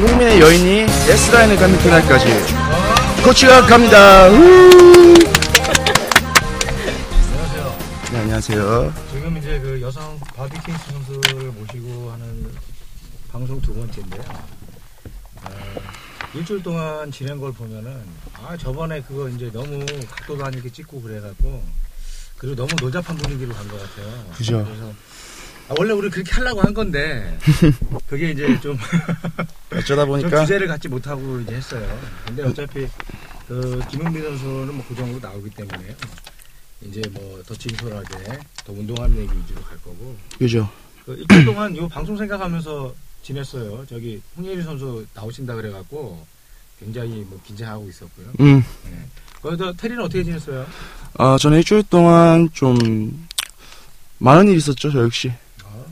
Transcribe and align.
전 0.00 0.06
국민의 0.06 0.40
여인이 0.40 0.80
S라인을 1.10 1.56
갖는 1.56 1.78
그날까지 1.80 2.26
코치가 3.22 3.66
갑니다. 3.66 4.28
우! 4.30 5.14
네, 8.10 8.18
안녕하세요. 8.20 8.94
지금 9.12 9.36
이제 9.36 9.58
그 9.58 9.78
여성 9.82 10.18
바비킹 10.34 10.74
선수를 10.74 11.50
모시고 11.52 12.12
하는 12.12 12.50
방송 13.30 13.60
두 13.60 13.74
번째인데요. 13.74 14.22
어, 15.42 15.50
일주일 16.32 16.62
동안 16.62 17.12
지낸 17.12 17.38
걸 17.38 17.52
보면은 17.52 18.02
아 18.32 18.56
저번에 18.56 19.02
그거 19.02 19.28
이제 19.28 19.50
너무 19.52 19.84
각도도 20.10 20.42
안 20.46 20.54
이렇게 20.54 20.70
찍고 20.70 21.02
그래갖고 21.02 21.62
그리고 22.38 22.56
너무 22.56 22.68
노잡한 22.80 23.16
분위기로 23.18 23.52
간 23.54 23.68
것 23.68 23.78
같아요. 23.78 24.24
그죠. 24.34 24.64
그래서 24.64 24.92
아, 25.70 25.74
원래 25.78 25.92
우리 25.92 26.10
그렇게 26.10 26.32
하려고 26.32 26.60
한 26.62 26.74
건데 26.74 27.38
그게 28.08 28.32
이제 28.32 28.58
좀, 28.60 28.76
어쩌다 29.72 30.02
좀 30.02 30.08
보니까 30.08 30.40
주제를 30.40 30.66
갖지 30.66 30.88
못하고 30.88 31.38
이제 31.40 31.54
했어요. 31.54 32.00
근데 32.26 32.42
어차피 32.42 32.88
그 33.46 33.80
김은미 33.88 34.20
선수는 34.20 34.74
뭐 34.74 34.84
고정으로 34.86 35.20
나오기 35.20 35.50
때문에요. 35.50 35.94
이제 36.82 37.02
뭐 37.12 37.30
더 37.46 37.54
진솔하게 37.54 38.38
더 38.64 38.72
운동하는 38.72 39.16
얘기 39.18 39.30
위주로 39.38 39.60
갈 39.62 39.76
거고 39.78 40.16
그죠. 40.38 40.68
그 41.04 41.14
일주일 41.14 41.44
동안 41.44 41.74
이 41.76 41.88
방송 41.88 42.16
생각하면서 42.16 42.94
지냈어요. 43.22 43.84
저기 43.88 44.20
홍예리 44.36 44.62
선수 44.62 45.04
나오신다 45.14 45.54
그래갖고 45.54 46.24
굉장히 46.78 47.24
뭐 47.28 47.38
긴장하고 47.44 47.88
있었고요. 47.88 48.26
음, 48.40 48.64
네. 48.84 49.04
거기서 49.42 49.72
테리는 49.74 50.02
어떻게 50.02 50.24
지냈어요? 50.24 50.66
아, 51.14 51.36
저는 51.40 51.58
일주일 51.58 51.82
동안 51.90 52.48
좀 52.52 53.26
많은 54.18 54.48
일이 54.48 54.56
있었죠, 54.58 54.90
저 54.90 55.02
역시. 55.02 55.32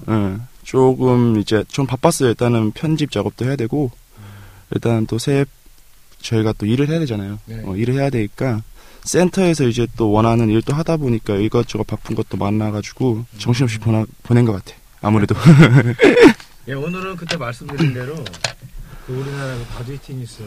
아, 0.08 0.38
예, 0.38 0.40
조금 0.64 1.38
이제 1.38 1.64
좀 1.68 1.86
바빴어요. 1.86 2.30
일단은 2.30 2.72
편집 2.72 3.10
작업도 3.10 3.44
해야 3.44 3.56
되고, 3.56 3.90
일단 4.70 5.06
또 5.06 5.18
새해 5.18 5.44
저희가 6.20 6.52
또 6.58 6.66
일을 6.66 6.88
해야 6.88 6.98
되잖아요. 6.98 7.38
네. 7.46 7.62
어, 7.64 7.76
일을 7.76 7.94
해야 7.94 8.10
되니까 8.10 8.62
센터에서 9.04 9.64
이제 9.66 9.86
또 9.96 10.10
원하는 10.10 10.48
일도 10.50 10.74
하다 10.74 10.96
보니까 10.98 11.36
이것저것 11.36 11.86
바쁜 11.86 12.14
것도 12.14 12.36
많아가지고 12.36 13.24
정신없이 13.38 13.78
보나, 13.78 14.04
보낸 14.22 14.44
것 14.44 14.52
같아. 14.52 14.76
아무래도. 15.00 15.34
예, 16.68 16.72
오늘은 16.74 17.16
그때 17.16 17.36
말씀드린 17.36 17.94
대로 17.94 18.14
그 19.06 19.14
우리나라 19.14 19.54
그 19.56 19.64
바디 19.74 19.98
피트니스 20.02 20.42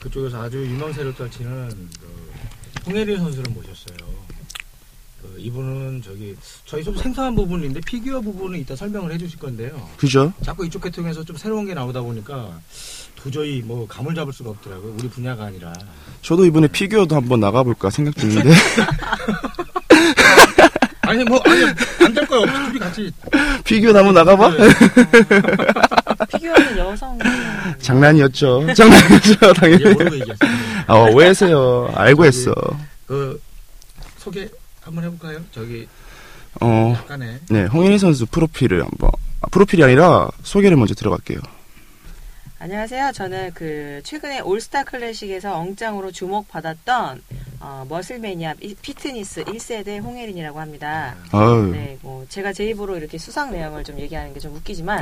그쪽에서 0.00 0.42
아주 0.42 0.58
유명세를 0.66 1.14
떨치는 1.14 1.68
그 2.00 2.32
홍혜린 2.86 3.16
선수를 3.16 3.50
모셨어요. 3.52 3.96
그 5.20 5.34
이분은 5.38 6.02
저기 6.04 6.36
저희 6.64 6.84
좀 6.84 6.96
생소한 6.96 7.34
부분인데 7.34 7.80
피규어 7.80 8.20
부분은 8.20 8.58
이따 8.60 8.76
설명을 8.76 9.12
해주실 9.12 9.38
건데요. 9.38 9.88
그죠? 9.96 10.32
자꾸 10.42 10.64
이쪽 10.64 10.82
계통에서 10.82 11.24
좀 11.24 11.36
새로운 11.36 11.66
게 11.66 11.74
나오다 11.74 12.00
보니까 12.02 12.60
도저히 13.16 13.60
뭐 13.62 13.86
감을 13.88 14.14
잡을 14.14 14.32
수가 14.32 14.50
없더라고요. 14.50 14.94
우리 14.98 15.08
분야가 15.08 15.44
아니라. 15.46 15.72
저도 16.22 16.44
이번에 16.46 16.68
피규어도 16.68 17.16
한번 17.16 17.40
나가볼까 17.40 17.90
생각 17.90 18.16
중인데. 18.16 18.50
아니 21.02 21.24
뭐 21.24 21.40
아니 21.44 21.64
안될 22.04 22.26
거야. 22.26 22.66
둘이 22.68 22.78
같이. 22.78 23.10
피규어 23.64 23.92
한번 23.96 24.14
나가봐? 24.14 24.52
피규어는 26.30 26.78
여성 26.78 27.18
장난이었죠. 27.80 28.74
장난이었죠, 28.74 29.52
당연히. 29.54 29.84
모르고 29.84 30.14
얘기했어요. 30.16 30.50
아, 30.86 30.94
오해했어요. 31.10 31.90
알고 31.94 32.24
했어. 32.24 32.52
그 33.06 33.40
소개 34.18 34.48
한번 34.88 35.04
해볼까요? 35.04 35.40
저기 35.52 35.86
어, 36.62 36.94
약간의 36.96 37.40
네, 37.50 37.64
홍인희 37.66 37.98
선수 37.98 38.24
프로필을 38.26 38.82
한번. 38.82 39.10
아, 39.42 39.46
프로필이 39.50 39.84
아니라 39.84 40.28
소개를 40.42 40.76
먼저 40.78 40.94
들어갈게요. 40.94 41.38
안녕하세요. 42.60 43.12
저는 43.12 43.52
그 43.54 44.00
최근에 44.02 44.40
올스타 44.40 44.82
클래식에서 44.82 45.56
엉짱으로 45.58 46.10
주목받았던 46.10 47.22
어, 47.60 47.86
머슬 47.88 48.18
매니아 48.18 48.54
이- 48.62 48.74
피트니스 48.74 49.44
1세대 49.44 50.02
홍예린이라고 50.02 50.58
합니다. 50.58 51.14
아유. 51.32 51.70
네, 51.72 51.98
뭐 52.02 52.24
제가 52.28 52.52
제 52.54 52.64
입으로 52.66 52.96
이렇게 52.96 53.16
수상 53.18 53.52
내용을 53.52 53.84
좀 53.84 54.00
얘기하는 54.00 54.32
게 54.34 54.40
좀 54.40 54.56
웃기지만 54.56 55.00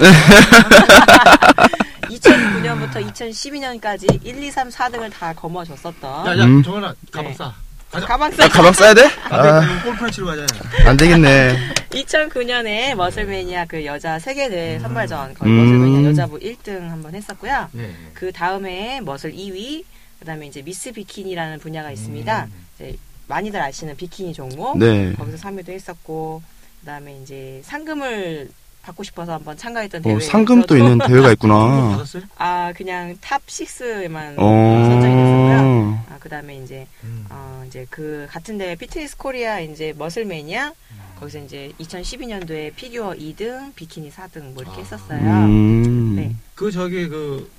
2009년부터 2.03 3.13
2012년까지 3.13 4.25
1, 4.27 4.43
2, 4.43 4.51
3, 4.51 4.69
4등을 4.69 5.11
다 5.13 5.33
거머쥐었었던 5.33 6.27
야야 6.27 6.45
음. 6.45 6.63
정원아 6.63 6.95
가방 7.11 7.31
네. 7.31 7.35
싸. 7.37 7.55
가방 7.91 8.31
아, 8.39 8.49
가방 8.49 8.73
싸야 8.73 8.93
돼? 8.95 9.03
아, 9.31 9.37
아, 9.37 9.61
네, 9.61 9.83
골프 9.83 10.11
치러 10.11 10.27
가자. 10.27 10.45
안 10.87 10.97
되겠네. 10.97 11.57
2009년에 11.91 12.95
머슬매니아 12.95 13.65
그 13.67 13.85
여자 13.87 14.19
세계대 14.19 14.75
회 14.75 14.79
선발전 14.81 15.35
거기 15.35 15.51
음. 15.51 15.57
머슬매니아 15.57 16.11
여자부 16.11 16.39
1등 16.39 16.89
한번 16.89 17.15
했었고요. 17.15 17.69
네. 17.73 17.91
그 18.13 18.33
다음에 18.33 19.01
머슬 19.01 19.33
2위, 19.33 19.85
그다음에 20.19 20.47
이제 20.47 20.63
미스 20.63 20.93
비키니라는 20.93 21.59
분야가 21.61 21.91
있습니다. 21.91 22.45
음. 22.45 22.67
이제 22.75 22.97
많이들 23.29 23.61
아시는 23.61 23.97
비키니 23.97 24.35
종목 24.35 24.79
네. 24.79 25.13
거기서 25.15 25.39
3위도 25.39 25.71
했었고 25.71 26.43
그다음에 26.81 27.19
이제 27.23 27.63
상금을 27.65 28.51
받고 28.83 29.03
싶어서 29.03 29.33
한번 29.33 29.57
참가했던 29.57 30.03
대회. 30.03 30.15
어, 30.15 30.21
상금도 30.21 30.77
있는 30.77 30.99
대회가 30.99 31.33
있구나. 31.33 32.05
아 32.37 32.73
그냥 32.77 33.17
top 33.21 33.45
6에만 33.47 34.35
어. 34.37 34.85
선정이 34.87 35.15
됐었고요. 35.15 35.96
아 36.17 36.19
그다음에 36.19 36.57
이제 36.57 36.87
음. 37.05 37.27
어 37.31 37.65
이제 37.67 37.87
그 37.91 38.27
같은 38.31 38.59
대회 38.59 38.75
피트니스 38.75 39.17
코리아 39.17 39.61
이제 39.61 39.93
머슬매니아 39.97 40.73
거기서 41.21 41.39
이제 41.41 41.73
2012년도에 41.81 42.75
피규어 42.75 43.13
2등, 43.13 43.75
비키니 43.75 44.11
4등 44.11 44.53
뭐 44.53 44.63
이렇게 44.63 44.79
아. 44.79 44.81
했었어요. 44.81 45.21
음. 45.21 46.17
네. 46.17 46.35
그 46.55 46.71
저기 46.71 47.09
그 47.09 47.51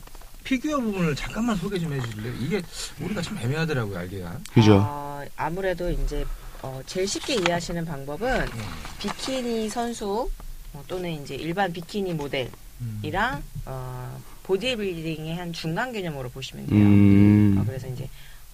피규어 0.44 0.79
부분을 0.79 1.16
잠깐만 1.16 1.56
소개 1.56 1.79
좀 1.79 1.94
해주실래요? 1.94 2.34
이게 2.40 2.62
우리가 3.01 3.22
참 3.22 3.38
애매하더라고요 3.38 3.97
알기가. 3.97 4.40
그죠. 4.53 4.79
어, 4.79 5.24
아무래도 5.35 5.89
이제 5.89 6.25
어, 6.62 6.81
제일 6.85 7.07
쉽게 7.07 7.35
이해하시는 7.35 7.85
방법은 7.85 8.45
네. 8.45 8.62
비키니 9.00 9.69
선수 9.69 10.29
어, 10.74 10.84
또는 10.88 11.12
이제 11.12 11.35
일반 11.35 11.74
비키니 11.74 12.13
모델이랑 12.13 12.51
음. 12.81 13.62
어, 13.66 14.19
보디빌딩의 14.44 15.35
한 15.35 15.51
중간 15.51 15.91
개념으로 15.91 16.29
보시면 16.29 16.68
돼요. 16.68 16.79
음. 16.79 17.57
어, 17.59 17.63
그래서 17.66 17.88
이제 17.88 18.07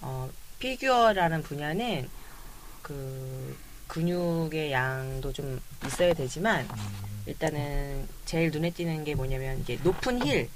어, 0.04 0.28
피규어라는 0.58 1.42
분야는 1.42 2.08
그 2.82 3.56
근육의 3.88 4.72
양도 4.72 5.32
좀 5.32 5.60
있어야 5.86 6.12
되지만 6.12 6.68
일단은 7.26 8.06
제일 8.26 8.50
눈에 8.50 8.70
띄는 8.70 9.04
게 9.04 9.14
뭐냐면 9.14 9.60
이게 9.60 9.78
높은 9.82 10.24
힐, 10.24 10.48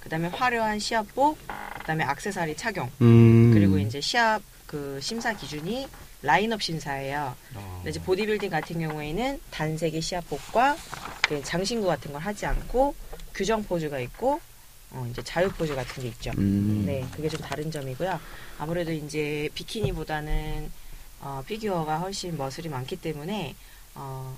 그다음에 0.00 0.28
화려한 0.28 0.78
시합복, 0.78 1.38
그다음에 1.78 2.04
액세서리 2.04 2.56
착용, 2.56 2.90
음. 3.00 3.52
그리고 3.54 3.78
이제 3.78 4.00
시합 4.00 4.42
그 4.66 4.98
심사 5.00 5.32
기준이 5.32 5.86
라인업 6.20 6.62
심사예요. 6.62 7.34
어. 7.54 7.84
이제 7.86 8.00
보디빌딩 8.00 8.50
같은 8.50 8.80
경우에는 8.80 9.40
단색의 9.50 10.00
시합복과 10.00 10.76
그 11.28 11.42
장신구 11.42 11.86
같은 11.86 12.12
걸 12.12 12.20
하지 12.20 12.46
않고 12.46 12.94
규정 13.34 13.62
포즈가 13.62 13.98
있고 14.00 14.40
어, 14.94 15.06
이제 15.10 15.22
자유 15.22 15.48
포즈 15.50 15.74
같은 15.74 16.02
게 16.02 16.08
있죠. 16.08 16.30
음. 16.38 16.84
네, 16.86 17.04
그게 17.14 17.28
좀 17.28 17.40
다른 17.40 17.70
점이고요. 17.70 18.18
아무래도 18.58 18.92
이제 18.92 19.48
비키니보다는 19.54 20.70
어, 21.20 21.42
피규어가 21.46 21.98
훨씬 21.98 22.36
muscle이 22.36 22.68
많기 22.68 22.96
때문에 22.96 23.54
어, 23.96 24.36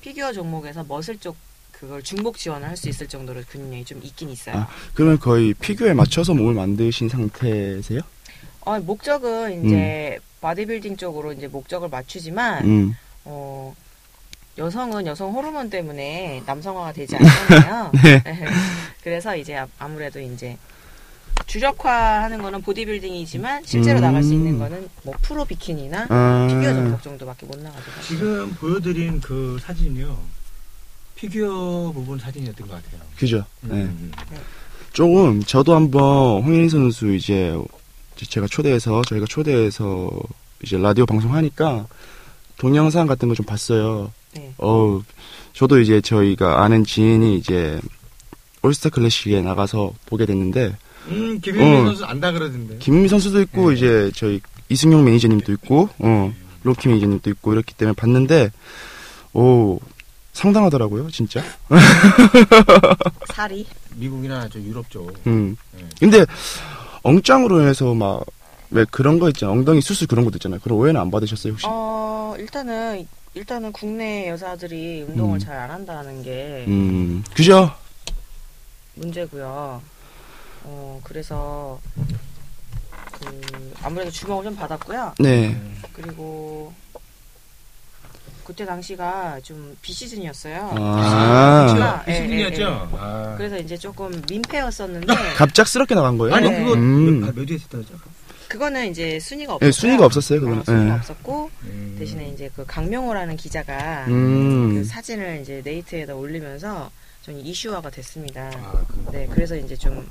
피규어 0.00 0.32
종목에서 0.32 0.84
muscle 0.84 1.16
쪽 1.18 1.36
그걸 1.72 2.02
중복 2.02 2.38
지원을 2.38 2.68
할 2.68 2.76
수 2.76 2.88
있을 2.88 3.06
정도로 3.08 3.42
근육량이 3.48 3.84
좀 3.84 4.00
있긴 4.02 4.30
있어요. 4.30 4.56
아. 4.58 4.68
그러면 4.94 5.18
거의 5.18 5.54
피규어에 5.54 5.92
맞춰서 5.94 6.34
몸을 6.34 6.54
만드신 6.54 7.08
상태세요? 7.08 8.00
어, 8.62 8.78
목적은 8.80 9.66
이제 9.66 10.18
바디빌딩 10.40 10.96
쪽으로 10.96 11.32
이제 11.32 11.46
목적을 11.46 11.88
맞추지만 11.88 12.64
음. 12.64 12.96
어, 13.24 13.74
여성은 14.56 15.06
여성 15.06 15.32
호르몬 15.32 15.68
때문에 15.70 16.42
남성화가 16.46 16.92
되지 16.92 17.16
않잖아요. 17.16 17.90
네. 18.02 18.22
그래서 19.02 19.36
이제 19.36 19.56
아- 19.56 19.66
아무래도 19.78 20.20
이제 20.20 20.56
주력화하는 21.46 22.40
거는 22.40 22.62
보디빌딩이지만 22.62 23.62
실제로 23.64 23.98
음. 23.98 24.02
나갈 24.02 24.22
수 24.22 24.32
있는 24.32 24.58
거는 24.58 24.88
뭐 25.02 25.14
프로 25.22 25.44
비키니나 25.44 26.06
아. 26.08 26.46
피규어 26.48 26.72
종목 26.72 27.02
정도밖에 27.02 27.46
못 27.46 27.58
나가죠. 27.58 27.84
지금 28.06 28.50
보여드린 28.54 29.20
그 29.20 29.58
사진이요. 29.60 30.16
피규어 31.16 31.92
부분 31.92 32.18
사진이었던 32.18 32.68
것 32.68 32.82
같아요. 32.82 33.00
그죠. 33.16 33.44
네. 33.62 33.74
음. 33.74 34.12
조금 34.92 35.42
저도 35.42 35.74
한번 35.74 36.42
홍인희 36.44 36.68
선수 36.68 37.12
이제 37.14 37.56
제가 38.16 38.46
초대해서 38.46 39.02
저희가 39.02 39.26
초대해서 39.28 40.10
이제 40.62 40.78
라디오 40.78 41.04
방송하니까 41.04 41.86
동영상 42.58 43.06
같은 43.06 43.28
거 43.28 43.34
좀 43.34 43.44
봤어요. 43.46 44.12
네. 44.34 44.52
어, 44.58 45.00
저도 45.52 45.80
이제 45.80 46.00
저희가 46.00 46.62
아는 46.62 46.84
지인이 46.84 47.36
이제 47.36 47.80
올스타 48.62 48.88
클래식에 48.90 49.40
나가서 49.42 49.92
보게 50.06 50.26
됐는데 50.26 50.76
음, 51.08 51.38
김현민 51.40 51.80
어. 51.82 51.84
선수 51.86 52.04
안다 52.04 52.32
그러던데. 52.32 52.78
김미 52.78 53.08
선수도 53.08 53.40
있고 53.42 53.70
네. 53.70 53.76
이제 53.76 54.10
저희 54.14 54.40
이승용 54.68 55.04
매니저님도 55.04 55.52
있고 55.52 55.88
어 55.98 56.32
로키 56.62 56.88
매니저님도 56.88 57.28
있고 57.30 57.52
이렇기 57.52 57.74
때문에 57.74 57.94
봤는데 57.94 58.50
오 59.34 59.78
상당하더라고요, 60.32 61.10
진짜. 61.10 61.42
살이 63.32 63.64
미국이나 63.96 64.48
저 64.48 64.58
유럽 64.60 64.88
쪽. 64.90 65.12
음. 65.26 65.56
네. 65.76 65.84
근데 66.00 66.26
엉짱으로 67.02 67.66
해서 67.68 67.94
막 67.94 68.24
왜 68.70 68.84
그런 68.90 69.18
거 69.18 69.28
있잖아. 69.28 69.52
엉덩이 69.52 69.80
수술 69.80 70.06
그런 70.06 70.24
것도 70.24 70.36
있잖아요. 70.36 70.60
그런 70.60 70.78
오해는 70.78 71.00
안 71.00 71.10
받으셨어요, 71.10 71.52
혹시? 71.52 71.66
어 71.68 72.34
일단은 72.38 73.06
일단은 73.34 73.72
국내 73.72 74.28
여자들이 74.28 75.02
운동을 75.08 75.36
음. 75.36 75.38
잘 75.38 75.56
안 75.56 75.70
한다는 75.70 76.22
게 76.22 76.64
음. 76.68 77.22
그죠? 77.34 77.72
문제고요. 78.94 79.82
어 80.64 81.00
그래서 81.04 81.80
그 83.12 83.72
아무래도 83.82 84.10
주목을 84.10 84.44
좀 84.44 84.56
받았고요. 84.56 85.14
네. 85.18 85.60
그리고 85.92 86.72
그때 88.44 88.66
당시가 88.66 89.40
좀 89.42 89.76
비시즌이었어요. 89.80 90.70
아. 90.76 91.64
그렇구나. 91.66 92.04
예, 92.08 92.12
비시즌이었죠? 92.12 92.62
예, 92.62 92.66
예. 92.66 92.98
아. 92.98 93.34
그래서 93.38 93.58
이제 93.58 93.76
조금 93.76 94.22
민폐였었는데 94.28 95.06
갑작스럽게 95.36 95.94
나간 95.94 96.18
거예요? 96.18 96.34
아니, 96.34 96.50
네. 96.50 96.58
그거 96.58 96.74
음. 96.74 97.20
몇, 97.20 97.34
몇 97.34 97.50
위에 97.50 97.54
했다죠? 97.58 97.94
그거는 98.54 98.88
이제 98.88 99.18
순위가 99.18 99.54
없었어요. 99.54 99.66
예, 99.66 99.72
순위가 99.72 100.06
없었어요, 100.06 100.40
그거는. 100.40 100.60
어, 100.60 100.64
순위가 100.64 100.94
예. 100.94 100.98
없었고 100.98 101.50
음. 101.64 101.96
대신에 101.98 102.28
이제 102.28 102.48
그 102.54 102.64
강명호라는 102.64 103.36
기자가 103.36 104.04
음. 104.06 104.74
그 104.74 104.84
사진을 104.84 105.40
이제 105.42 105.60
네이트에다 105.64 106.14
올리면서 106.14 106.88
좀 107.22 107.36
이슈화가 107.36 107.90
됐습니다. 107.90 108.52
아, 108.54 108.84
그. 108.86 109.10
네, 109.10 109.26
그래서 109.26 109.56
이제 109.56 109.74
좀 109.74 110.08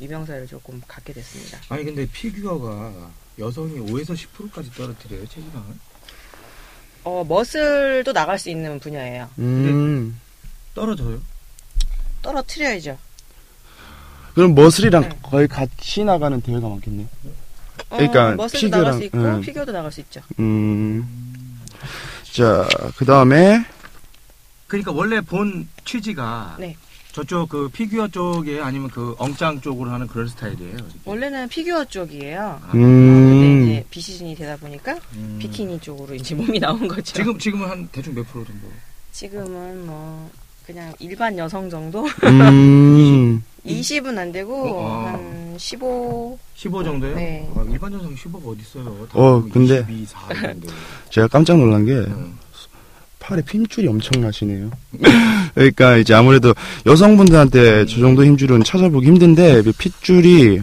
유명세를 0.00 0.48
조금 0.48 0.82
갖게 0.88 1.12
됐습니다. 1.12 1.60
아니, 1.68 1.84
근데 1.84 2.08
피규어가 2.10 3.08
여성이 3.38 3.78
5에서 3.78 4.16
10%까지 4.16 4.72
떨어뜨려요, 4.72 5.24
체지방을? 5.28 5.74
어, 7.04 7.24
muscle도 7.28 8.12
나갈 8.12 8.36
수 8.40 8.50
있는 8.50 8.80
분야예요. 8.80 9.30
음. 9.38 10.20
떨어져요? 10.74 11.20
떨어뜨려야죠. 12.22 12.98
그럼 14.34 14.56
muscle이랑 14.56 15.02
네. 15.02 15.18
거의 15.22 15.46
같이 15.46 16.02
나가는 16.02 16.40
대회가 16.40 16.68
많겠네요. 16.68 17.06
어, 17.90 17.96
그러니까 17.96 18.32
muscle도 18.34 18.76
나갈 18.76 18.92
피규어랑, 18.92 18.98
수 18.98 19.04
있고 19.04 19.18
음. 19.18 19.40
피규어도 19.40 19.72
나갈 19.72 19.92
수 19.92 20.00
있죠. 20.00 20.20
음. 20.38 21.60
자, 22.32 22.66
그 22.96 23.04
다음에, 23.04 23.64
그러니까 24.66 24.92
원래 24.92 25.20
본 25.20 25.68
취지가 25.84 26.56
네. 26.58 26.76
저쪽 27.12 27.48
그 27.48 27.68
피규어 27.70 28.08
쪽에 28.08 28.60
아니면 28.60 28.90
그 28.90 29.14
엉짱 29.18 29.62
쪽으로 29.62 29.90
하는 29.90 30.06
그런 30.06 30.28
스타일이에요. 30.28 30.76
원래는 31.06 31.48
피규어 31.48 31.84
쪽이에요. 31.86 32.60
아, 32.62 32.68
근데 32.72 32.84
음. 32.84 33.62
이제 33.62 33.84
비시즌이 33.88 34.34
되다 34.34 34.56
보니까 34.56 34.98
음. 35.14 35.38
비키니 35.40 35.80
쪽으로 35.80 36.14
이제 36.14 36.34
몸이 36.34 36.58
나온 36.60 36.86
거죠. 36.86 37.14
지금 37.14 37.38
지금은 37.38 37.70
한 37.70 37.88
대충 37.90 38.14
몇 38.14 38.30
프로 38.30 38.44
정도? 38.44 38.68
지금은 39.12 39.86
뭐 39.86 40.30
그냥 40.66 40.92
일반 40.98 41.38
여성 41.38 41.70
정도 41.70 42.04
음. 42.24 43.42
20은 43.66 44.16
안 44.18 44.32
되고 44.32 44.76
어. 44.78 45.06
한 45.06 45.54
15. 45.58 46.38
15 46.54 46.84
정도요? 46.84 47.14
네. 47.14 47.48
아, 47.54 47.64
일반 47.70 47.92
여성 47.92 48.14
15가 48.14 48.46
어디 48.46 48.60
있어요? 48.62 49.06
어, 49.12 49.44
근데- 49.52 49.84
22, 49.88 50.06
4 50.06 50.28
정도. 50.40 50.68
제가 51.10 51.28
깜짝 51.28 51.58
놀란 51.58 51.84
게, 51.84 51.92
음. 51.92 52.38
팔에 53.18 53.42
핏줄이 53.42 53.88
엄청나시네요. 53.88 54.70
그러니까 55.54 55.96
이제 55.96 56.14
아무래도 56.14 56.54
여성분들한테 56.86 57.86
저 57.86 57.98
정도 58.00 58.24
힘줄은 58.24 58.62
찾아보기 58.62 59.06
힘든데, 59.06 59.62
그 59.62 59.72
핏줄이 59.72 60.62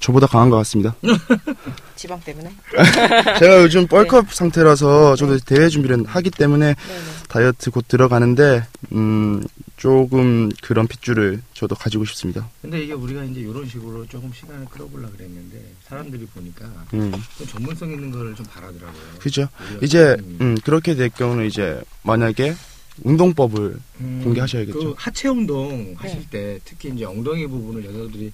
저보다 0.00 0.26
강한 0.26 0.50
것 0.50 0.56
같습니다. 0.58 0.94
지방 1.96 2.20
때문에. 2.20 2.50
제가 3.38 3.62
요즘 3.62 3.86
뻘컵 3.86 4.34
상태라서 4.34 5.16
저도 5.16 5.38
대회 5.38 5.68
준비를 5.68 6.04
하기 6.06 6.30
때문에 6.30 6.74
네네. 6.74 7.00
다이어트 7.28 7.70
곧 7.70 7.86
들어가는데, 7.88 8.64
음, 8.92 9.42
조금 9.84 10.48
그런 10.62 10.86
핏줄을 10.86 11.42
저도 11.52 11.74
가지고 11.74 12.06
싶습니다. 12.06 12.48
근데 12.62 12.82
이게 12.82 12.94
우리가 12.94 13.22
이제 13.24 13.40
이런 13.40 13.68
식으로 13.68 14.06
조금 14.06 14.32
시간을 14.32 14.64
끌어보려 14.64 15.10
그랬는데 15.10 15.62
사람들이 15.82 16.24
보니까 16.28 16.64
음, 16.94 17.12
좀 17.36 17.46
전문성 17.46 17.90
있는 17.90 18.10
걸좀 18.10 18.46
바라더라고요. 18.46 19.02
그죠. 19.18 19.46
이제, 19.82 20.16
좀, 20.16 20.38
음, 20.40 20.54
그렇게 20.64 20.94
될 20.94 21.10
경우는 21.10 21.44
이제, 21.44 21.82
만약에 22.02 22.54
운동법을, 23.02 23.76
음, 24.00 24.20
공개하셔야겠죠. 24.24 24.78
그 24.78 24.94
하체 24.96 25.28
운동 25.28 25.94
하실 25.98 26.20
네. 26.20 26.26
때 26.30 26.60
특히 26.64 26.88
이제 26.88 27.04
엉덩이 27.04 27.46
부분을 27.46 27.84
여자들이 27.84 28.32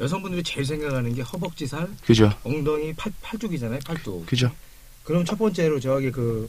여성분들이 0.00 0.42
제일 0.42 0.66
생각하는 0.66 1.14
게 1.14 1.22
허벅지 1.22 1.68
살, 1.68 1.88
그죠. 2.04 2.32
엉덩이 2.42 2.92
팔, 2.94 3.12
팔뚝이잖아요, 3.22 3.78
팔뚝. 3.86 4.26
그죠. 4.26 4.50
그럼 5.04 5.24
첫 5.24 5.38
번째로 5.38 5.78
저기 5.78 6.10
그 6.10 6.48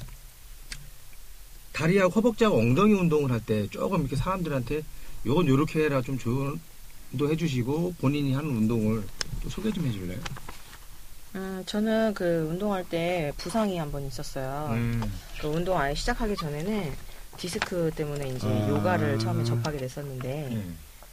다리하고 1.74 2.12
허벅지하고 2.14 2.58
엉덩이 2.58 2.94
운동을 2.94 3.32
할 3.32 3.42
때 3.46 3.68
조금 3.70 4.02
이렇게 4.02 4.16
사람들한테 4.16 4.84
요건 5.26 5.48
요렇게 5.48 5.84
해라 5.86 6.02
좀 6.02 6.18
조언도 6.18 6.60
해주시고 7.32 7.96
본인이 8.00 8.34
하는 8.34 8.50
운동을 8.50 9.04
또 9.44 9.50
소개 9.50 9.72
좀 9.72 9.86
해줄래요? 9.88 10.20
음, 11.36 11.64
저는 11.66 12.14
그 12.14 12.48
운동할 12.52 12.84
때 12.88 13.32
부상이 13.38 13.78
한 13.78 13.90
번 13.92 14.06
있었어요. 14.06 14.70
음. 14.74 15.02
그 15.40 15.48
운동 15.48 15.78
아예 15.80 15.94
시작하기 15.96 16.36
전에는 16.36 16.92
디스크 17.38 17.90
때문에 17.96 18.28
이제 18.30 18.48
아. 18.48 18.68
요가를 18.70 19.18
처음에 19.18 19.44
접하게 19.46 19.78
됐었는데 19.78 20.28
네. 20.52 20.66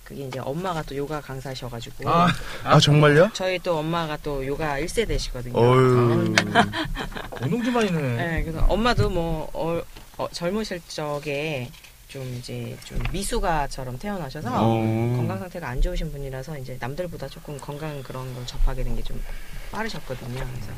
그게 0.03 0.27
이제 0.27 0.39
엄마가 0.41 0.83
또 0.83 0.97
요가 0.97 1.21
강사셔가지고 1.21 2.09
아, 2.11 2.29
아, 2.65 2.81
정말요? 2.81 3.31
저희 3.35 3.59
또 3.61 3.79
엄마가 3.79 4.17
또 4.23 4.45
요가 4.45 4.79
1세대시거든요. 4.81 5.55
어유 5.55 6.35
운동 7.43 7.63
좀 7.63 7.75
많이 7.75 7.91
네. 7.93 8.01
네, 8.17 8.43
그래서 8.43 8.65
엄마도 8.69 9.09
뭐 9.11 9.49
어, 9.53 9.81
어, 10.19 10.29
젊으실 10.31 10.81
적에 10.89 11.71
좀 12.09 12.23
이제 12.39 12.77
좀 12.85 12.99
미숙아처럼 13.13 13.99
태어나셔서 13.99 14.49
어. 14.53 14.77
건강 15.17 15.39
상태가 15.39 15.69
안 15.69 15.81
좋으신 15.81 16.11
분이라서 16.11 16.59
이제 16.59 16.77
남들보다 16.81 17.29
조금 17.29 17.59
건강 17.59 18.03
그런 18.03 18.33
걸 18.35 18.47
접하게 18.47 18.83
된 18.85 18.97
게 18.97 19.03
좀 19.03 19.21
빠르셨거든요. 19.71 20.35
그래서 20.35 20.73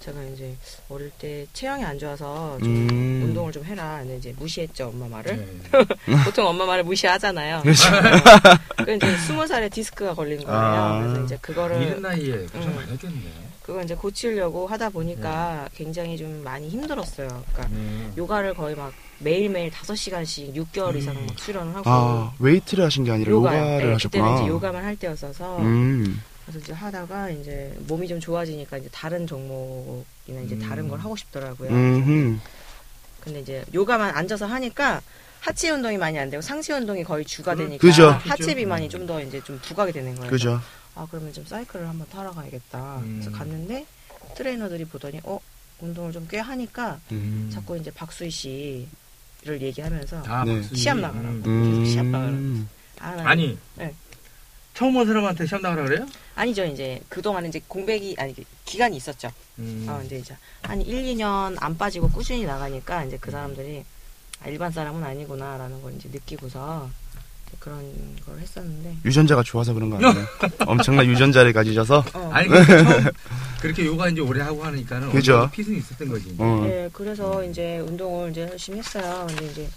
제가 0.00 0.20
이제 0.24 0.54
어릴 0.88 1.10
때 1.18 1.46
체형이 1.54 1.82
안 1.84 1.98
좋아서 1.98 2.58
좀 2.58 2.68
음. 2.90 3.22
운동을 3.24 3.52
좀 3.52 3.64
해라. 3.64 3.98
근데 4.00 4.16
이제 4.18 4.34
무시했죠 4.36 4.88
엄마 4.88 5.06
말을. 5.08 5.36
네. 5.36 5.70
보통 6.24 6.46
엄마 6.48 6.66
말을 6.66 6.82
무시하잖아요. 6.84 7.62
그 8.84 8.96
이제 8.96 9.16
스무 9.18 9.46
살에 9.46 9.68
디스크가 9.68 10.12
걸린 10.14 10.42
거예요. 10.44 10.60
아. 10.60 11.00
그래서 11.00 11.24
이제 11.24 11.38
그거를 11.40 11.80
이른 11.80 12.02
나이에 12.02 12.36
고생 12.52 12.62
음. 12.70 12.76
많이 12.76 12.92
했겠네. 12.92 13.22
그거 13.64 13.80
이제 13.82 13.94
고치려고 13.94 14.66
하다 14.66 14.90
보니까 14.90 15.68
굉장히 15.74 16.18
좀 16.18 16.44
많이 16.44 16.68
힘들었어요. 16.68 17.28
그러니까 17.52 17.68
네. 17.74 18.10
요가를 18.16 18.52
거의 18.52 18.76
막 18.76 18.92
매일매일 19.20 19.70
5시간씩 19.70 20.54
6개월 20.54 20.94
이상 20.96 21.16
음. 21.16 21.26
막 21.26 21.38
수련을 21.38 21.74
하고 21.74 21.88
아, 21.88 22.34
웨이트를 22.38 22.84
하신 22.84 23.04
게 23.04 23.12
아니라 23.12 23.30
요가요. 23.30 23.58
요가를 23.58 23.86
네, 23.86 23.92
하셨구나. 23.94 24.24
그때는 24.24 24.42
이제 24.42 24.48
요가만 24.48 24.84
할 24.84 24.96
때였어서 24.96 25.58
음. 25.60 26.22
그래서 26.44 26.58
이제 26.58 26.72
하다가 26.74 27.30
이제 27.30 27.74
몸이 27.88 28.06
좀 28.06 28.20
좋아지니까 28.20 28.76
이제 28.76 28.88
다른 28.92 29.26
종목이나 29.26 30.42
이제 30.44 30.56
음. 30.56 30.58
다른 30.58 30.86
걸 30.86 31.00
하고 31.00 31.16
싶더라고요. 31.16 31.70
음흠. 31.70 32.38
근데 33.20 33.40
이제 33.40 33.64
요가만 33.72 34.14
앉아서 34.14 34.44
하니까 34.44 35.00
하체 35.40 35.70
운동이 35.70 35.96
많이 35.96 36.18
안 36.18 36.28
되고 36.28 36.42
상체 36.42 36.74
운동이 36.74 37.02
거의 37.02 37.24
주가 37.24 37.54
되니까 37.54 37.78
그죠. 37.78 38.10
하체 38.10 38.54
비만이 38.54 38.86
음. 38.86 38.90
좀더 38.90 39.22
이제 39.22 39.40
좀 39.42 39.58
부각이 39.62 39.92
되는 39.92 40.14
거예요. 40.16 40.30
그죠. 40.30 40.60
아 40.94 41.06
그러면 41.10 41.32
좀 41.32 41.44
사이클을 41.44 41.88
한번 41.88 42.06
타러 42.08 42.30
가야겠다. 42.32 42.98
음. 42.98 43.20
그래서 43.20 43.36
갔는데 43.36 43.86
트레이너들이 44.36 44.84
보더니 44.84 45.20
어 45.24 45.38
운동을 45.80 46.12
좀 46.12 46.26
꽤 46.28 46.38
하니까 46.38 47.00
음. 47.12 47.50
자꾸 47.52 47.76
이제 47.76 47.90
박수희 47.90 48.30
씨를 48.30 49.60
얘기하면서 49.60 50.22
아, 50.26 50.44
네. 50.44 50.62
시합 50.74 50.98
나가라고. 50.98 51.28
음. 51.28 51.42
음. 51.46 51.84
시합 51.84 52.06
나가라고. 52.06 52.38
아, 53.00 53.10
나 53.16 53.28
아니, 53.28 53.58
네. 53.74 53.92
처음 54.72 54.96
온 54.96 55.06
사람한테 55.06 55.46
시합 55.46 55.60
나가라 55.62 55.84
그래요? 55.84 56.06
아니죠 56.34 56.64
이제 56.64 57.00
그동안 57.08 57.44
이제 57.46 57.60
공백이 57.68 58.16
아니 58.18 58.34
기간이 58.64 58.96
있었죠. 58.96 59.30
음. 59.58 59.86
어, 59.88 60.00
이제 60.04 60.16
이제 60.18 60.36
한 60.62 60.80
1, 60.80 61.02
2년 61.04 61.56
안 61.60 61.76
빠지고 61.76 62.08
꾸준히 62.10 62.44
나가니까 62.44 63.04
이제 63.04 63.16
그 63.20 63.30
사람들이 63.30 63.84
아, 64.42 64.48
일반 64.48 64.72
사람은 64.72 65.02
아니구나라는 65.04 65.82
걸 65.82 65.94
이제 65.94 66.08
느끼고서 66.10 66.88
그런 67.58 67.78
걸 68.26 68.38
했었는데. 68.38 68.96
유전자가 69.04 69.42
좋아서 69.42 69.72
그런 69.74 69.90
거 69.90 69.96
아니에요? 69.96 70.26
엄청난 70.66 71.06
유전자를 71.06 71.52
가지셔서. 71.52 72.04
어, 72.14 72.30
아니 72.32 72.48
그러니까 72.48 72.76
처음 72.84 73.04
그렇게 73.60 73.86
요가 73.86 74.08
이제 74.08 74.20
오래 74.20 74.40
하고 74.42 74.64
하니까는 74.64 75.10
그죠. 75.10 75.48
fit은 75.52 75.76
있었던 75.78 76.08
거지. 76.08 76.34
어. 76.38 76.60
네, 76.66 76.88
그래서 76.92 77.42
이제 77.44 77.78
운동을 77.78 78.30
이제 78.30 78.42
열심히 78.50 78.78
했어요. 78.78 79.24
근데 79.28 79.46
이제 79.46 79.68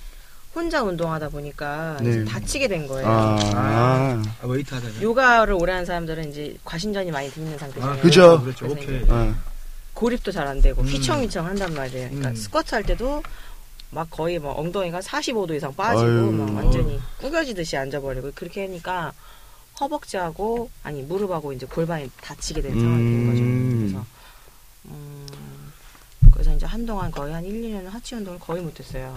혼자 0.56 0.82
운동하다 0.82 1.30
보니까 1.30 1.98
네. 2.02 2.10
이제 2.10 2.26
다치게 2.26 2.68
된 2.68 2.88
거예요. 2.88 3.08
아. 3.08 4.24
아, 4.42 4.48
웨이트 4.48 4.74
하다가. 4.74 5.02
요가를 5.02 5.54
오래 5.54 5.72
한 5.74 5.86
사람들은 5.86 6.30
이제 6.32 6.58
과신전이 6.66 7.12
많이 7.12 7.30
돼 7.32 7.42
있는 7.42 7.58
상태잖아요. 7.58 8.02
그죠. 8.02 8.42
그렇죠. 8.42 8.68
그래서 8.68 8.82
오케이. 8.82 8.98
이제 9.04 9.06
어. 9.10 9.36
고립도 9.94 10.32
잘 10.32 10.48
안 10.48 10.62
되고 10.62 10.82
음. 10.82 10.88
휘청휘청 10.88 11.46
한단 11.46 11.74
말이에요. 11.74 12.08
그러니까 12.10 12.30
음. 12.30 12.36
스쿼트 12.36 12.74
할 12.76 12.84
때도 12.84 13.24
막 13.89 14.10
거의 14.10 14.39
막 14.39 14.58
엉덩이가 14.58 15.00
45도 15.00 15.56
이상 15.56 15.74
빠지고 15.74 16.08
아유. 16.08 16.32
막 16.32 16.56
완전히 16.56 17.00
구겨지듯이 17.20 17.77
앉아버리고 17.77 18.32
그렇게 18.36 18.62
하니까 18.65 19.13
허벅지하고 19.79 20.70
아니 20.84 21.01
무릎하고 21.03 21.53
이제 21.53 21.65
골반이 21.65 22.10
다치게 22.22 22.62
된 22.62 22.79
상황이 22.79 23.03
된 23.03 23.27
거죠. 23.27 23.41
음. 23.44 23.79
그래서 23.79 24.06
음, 24.86 25.27
그래서 26.32 26.53
이제 26.56 26.65
한동안 26.65 27.12
거의 27.12 27.34
한 27.34 27.46
1, 27.46 27.62
2년은 27.62 27.89
하체 27.89 28.15
운동을 28.15 28.39
거의 28.39 28.62
못했어요. 28.62 29.15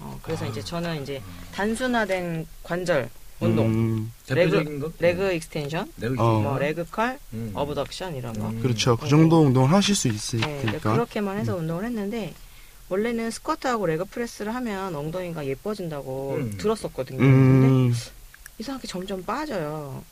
어, 0.00 0.18
그래서 0.22 0.44
아. 0.44 0.48
이제 0.48 0.62
저는 0.62 1.02
이제 1.02 1.22
단순화된 1.52 2.46
관절 2.62 3.10
운동, 3.40 3.66
음, 3.66 4.12
대표적인 4.26 4.78
거? 4.80 4.92
leg 4.98 5.32
extension, 5.34 5.90
leg 5.98 6.14
어. 6.18 6.40
뭐 6.40 6.58
leg 6.58 6.86
curl, 6.90 7.18
음. 7.32 7.50
abduction 7.54 8.14
이런 8.14 8.32
거. 8.38 8.48
음. 8.48 8.62
그렇죠. 8.62 8.96
그 8.96 9.06
음. 9.06 9.08
정도 9.10 9.42
운동을 9.42 9.70
하실 9.72 9.94
수 9.94 10.08
네, 10.08 10.14
있으니까. 10.14 10.48
이제 10.62 10.78
그렇게만 10.78 11.38
해서 11.38 11.56
운동을 11.56 11.84
했는데 11.84 12.32
원래는 12.94 13.32
스쿼트하고 13.32 13.86
leg 13.86 14.04
press를 14.04 14.54
하면 14.54 14.94
엉덩이가 14.94 15.44
예뻐진다고 15.46 16.36
음. 16.38 16.54
들었었거든요. 16.58 17.18
근데 17.18 17.66
음, 17.66 17.94
이상하게 18.58 18.86
점점 18.86 19.20
빠져요. 19.24 20.04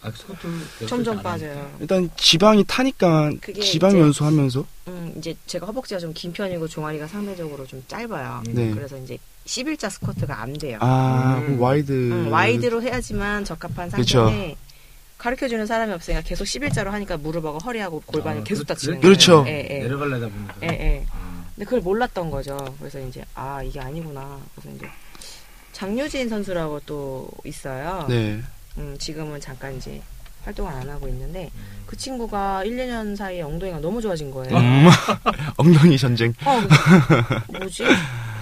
아, 0.00 0.10
스쿼트 0.10 0.86
점점 0.86 1.18
안 1.18 1.22
빠져요. 1.22 1.70
일단 1.80 2.08
지방이 2.16 2.64
타니까 2.66 3.30
그게 3.42 3.60
지방 3.60 3.90
이제- 3.90 4.00
연소하면서 4.00 4.66
음, 4.88 5.14
이제 5.18 5.34
제가 5.46 5.66
허벅지가 5.66 6.00
좀 6.00 6.14
긴 6.14 6.32
편이고 6.32 6.68
종아리가 6.68 7.06
상대적으로 7.06 7.66
좀 7.66 7.84
짧아요. 7.86 8.42
음. 8.48 8.54
네. 8.54 8.70
그래서 8.70 8.96
이제 8.96 9.18
11자 9.44 9.90
스쿼트가 9.90 10.40
안 10.40 10.54
돼요. 10.54 10.78
아 10.80 11.36
음. 11.38 11.44
그럼 11.46 11.60
와이드 11.60 11.92
음, 11.92 12.32
와이드로 12.32 12.80
해야지만 12.82 13.44
적합한 13.44 13.90
그쵸. 13.90 14.24
상태인데 14.24 14.56
가르쳐주는 15.18 15.66
사람이 15.66 15.92
없으니까 15.92 16.22
계속 16.22 16.44
11자로 16.44 16.86
하니까 16.86 17.18
무릎하고 17.18 17.58
허리하고 17.58 18.02
골반이 18.06 18.40
아, 18.40 18.44
계속 18.44 18.62
그- 18.62 18.68
다치는 18.68 19.00
그렇죠. 19.00 19.44
거예요. 19.44 19.56
예, 19.58 19.68
예. 19.70 19.78
내려가려다 19.80 20.28
보니까. 20.28 20.54
예, 20.64 20.68
예. 20.68 21.06
음. 21.54 21.56
근데 21.56 21.64
그걸 21.64 21.80
몰랐던 21.80 22.30
거죠. 22.30 22.56
그래서 22.78 22.98
이제 23.00 23.24
아 23.34 23.62
이게 23.62 23.80
아니구나. 23.80 24.40
그래서 24.54 24.76
이제 24.76 24.86
장유진 25.72 26.28
선수라고 26.28 26.80
또 26.86 27.28
있어요. 27.44 28.06
네. 28.08 28.40
음, 28.78 28.96
지금은 28.98 29.40
잠깐 29.40 29.76
이제 29.76 30.02
활동을 30.44 30.72
안 30.72 30.88
하고 30.90 31.08
있는데 31.08 31.50
음. 31.54 31.82
그 31.86 31.96
친구가 31.96 32.64
1, 32.64 32.76
2년 32.76 33.16
사이에 33.16 33.42
엉덩이가 33.42 33.80
너무 33.80 34.00
좋아진 34.02 34.30
거예요. 34.30 34.56
음, 34.56 34.88
엉덩이 35.56 35.96
전쟁. 35.96 36.34
어, 36.44 36.60
뭐지? 37.58 37.84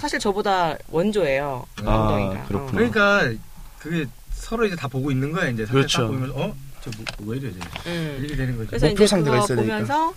사실 0.01 0.19
저보다 0.19 0.77
원조예요. 0.89 1.67
아, 1.85 1.91
엉덩이가. 1.97 2.45
그렇구나. 2.45 2.69
어. 2.69 2.73
그러니까 2.73 3.33
그게 3.79 4.07
서로 4.33 4.65
이제 4.65 4.75
다 4.75 4.89
보고 4.89 5.11
있는 5.11 5.33
거야 5.33 5.49
이제 5.49 5.65
사진 5.65 5.73
그렇죠. 5.81 6.03
딱 6.03 6.07
보면서 6.09 6.35
어? 6.37 6.55
저왜 6.81 7.37
이래 7.37 7.53
쟤 7.53 7.91
음. 7.91 8.17
이렇게 8.19 8.37
되는 8.37 8.57
거지. 8.57 8.69
그래서 8.71 8.87
목표 8.87 9.05
이제 9.05 9.07
상대가 9.07 9.39
있어야 9.39 9.57
되니까. 9.59 10.13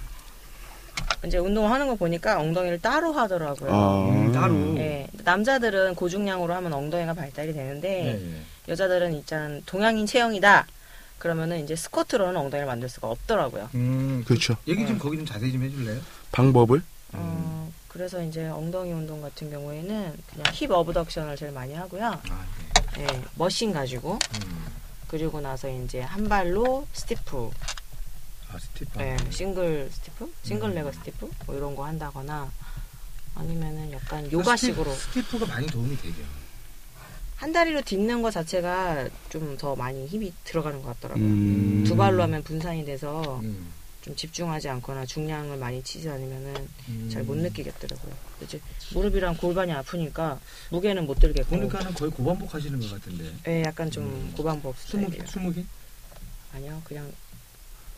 이제 1.26 1.38
운동을 1.38 1.72
하는 1.72 1.88
거 1.88 1.96
보니까 1.96 2.40
엉덩이를 2.40 2.80
따로 2.80 3.12
하더라고요. 3.14 3.74
아, 3.74 4.10
음, 4.10 4.32
따로. 4.32 4.78
예, 4.78 5.08
남자들은 5.24 5.96
고중량으로 5.96 6.54
하면 6.54 6.74
엉덩이가 6.74 7.14
발달이 7.14 7.54
되는데 7.54 8.06
예, 8.06 8.36
예. 8.36 8.42
여자들은 8.68 9.14
있잖아 9.16 9.60
동양인 9.66 10.06
체형이다. 10.06 10.68
그러면은 11.18 11.64
이제 11.64 11.76
스쿼트로는 11.76 12.38
엉덩이를 12.38 12.68
만들 12.68 12.90
수가 12.90 13.10
없더라고요. 13.10 13.70
음, 13.74 14.24
그렇죠. 14.28 14.56
얘기 14.68 14.86
좀 14.86 14.96
음. 14.96 15.00
거기 15.00 15.18
좀 15.18 15.26
자세히 15.26 15.52
좀 15.52 15.64
해줄래요? 15.64 16.00
방법을 16.32 16.84
어, 17.14 17.72
그래서 17.88 18.22
이제 18.22 18.48
엉덩이 18.48 18.92
운동 18.92 19.22
같은 19.22 19.50
경우에는 19.50 20.14
그냥 20.32 20.46
hip 20.54 20.72
abduction을 20.72 21.38
제일 21.38 21.52
많이 21.54 21.74
하고요. 21.74 22.06
아, 22.06 22.46
예, 23.00 23.08
머신 23.36 23.72
가지고 23.72 24.20
네. 24.34 24.40
음. 24.46 24.66
그리고 25.08 25.40
나서 25.40 25.70
이제 25.70 26.02
한 26.02 26.28
발로 26.28 26.86
stiff, 26.94 27.50
아 28.56 28.60
stiff. 28.60 29.00
예, 29.02 29.18
single 29.30 29.90
stiff, 29.92 30.32
single 30.44 30.70
음. 30.70 30.76
leg 30.76 30.92
stiff 30.94 31.30
뭐 31.46 31.56
이런 31.56 31.76
거 31.76 31.86
한다거나 31.86 32.50
아니면은 33.36 33.92
약간 33.92 34.32
요가식으로 34.32 34.94
stiff, 34.94 35.40
가 35.40 35.46
많이 35.46 35.68
도움이 35.68 35.98
되죠. 35.98 36.22
한 37.36 37.52
다리로 37.52 37.82
딛는 37.82 38.22
거 38.22 38.32
자체가 38.32 39.10
좀 39.30 39.58
더 39.58 39.76
많이 39.76 40.06
힘이 40.08 40.34
들어가는 40.46 40.82
것 40.82 40.88
같더라고요. 40.96 41.24
음, 41.26 41.84
두 41.86 41.96
발로 41.98 42.24
하면 42.24 42.44
분산이 42.44 42.86
돼서 42.86 43.40
음. 43.44 43.72
좀 44.02 44.16
집중하지 44.16 44.70
않거나 44.70 45.06
중량을 45.06 45.58
많이 45.58 45.84
치지 45.84 46.08
않으면은 46.10 46.68
음. 46.90 47.10
잘못 47.12 47.38
느끼겠더라고요. 47.38 48.14
이제 48.42 48.60
무릎이랑 48.94 49.36
골반이 49.36 49.74
아프니까 49.74 50.40
무게는 50.70 51.06
못 51.06 51.20
들겠고. 51.20 51.50
보니까는 51.50 51.94
거의 51.94 52.12
고반복 52.12 52.54
하시는 52.54 52.80
것 52.80 52.90
같은데. 52.92 53.34
예, 53.48 53.64
약간 53.64 53.92
좀 53.92 54.06
음. 54.06 54.34
스무 54.38 54.74
스타일이에요. 54.78 55.28
스무 55.28 55.54
개? 55.54 55.66
아니요, 56.54 56.82
그냥 56.86 57.12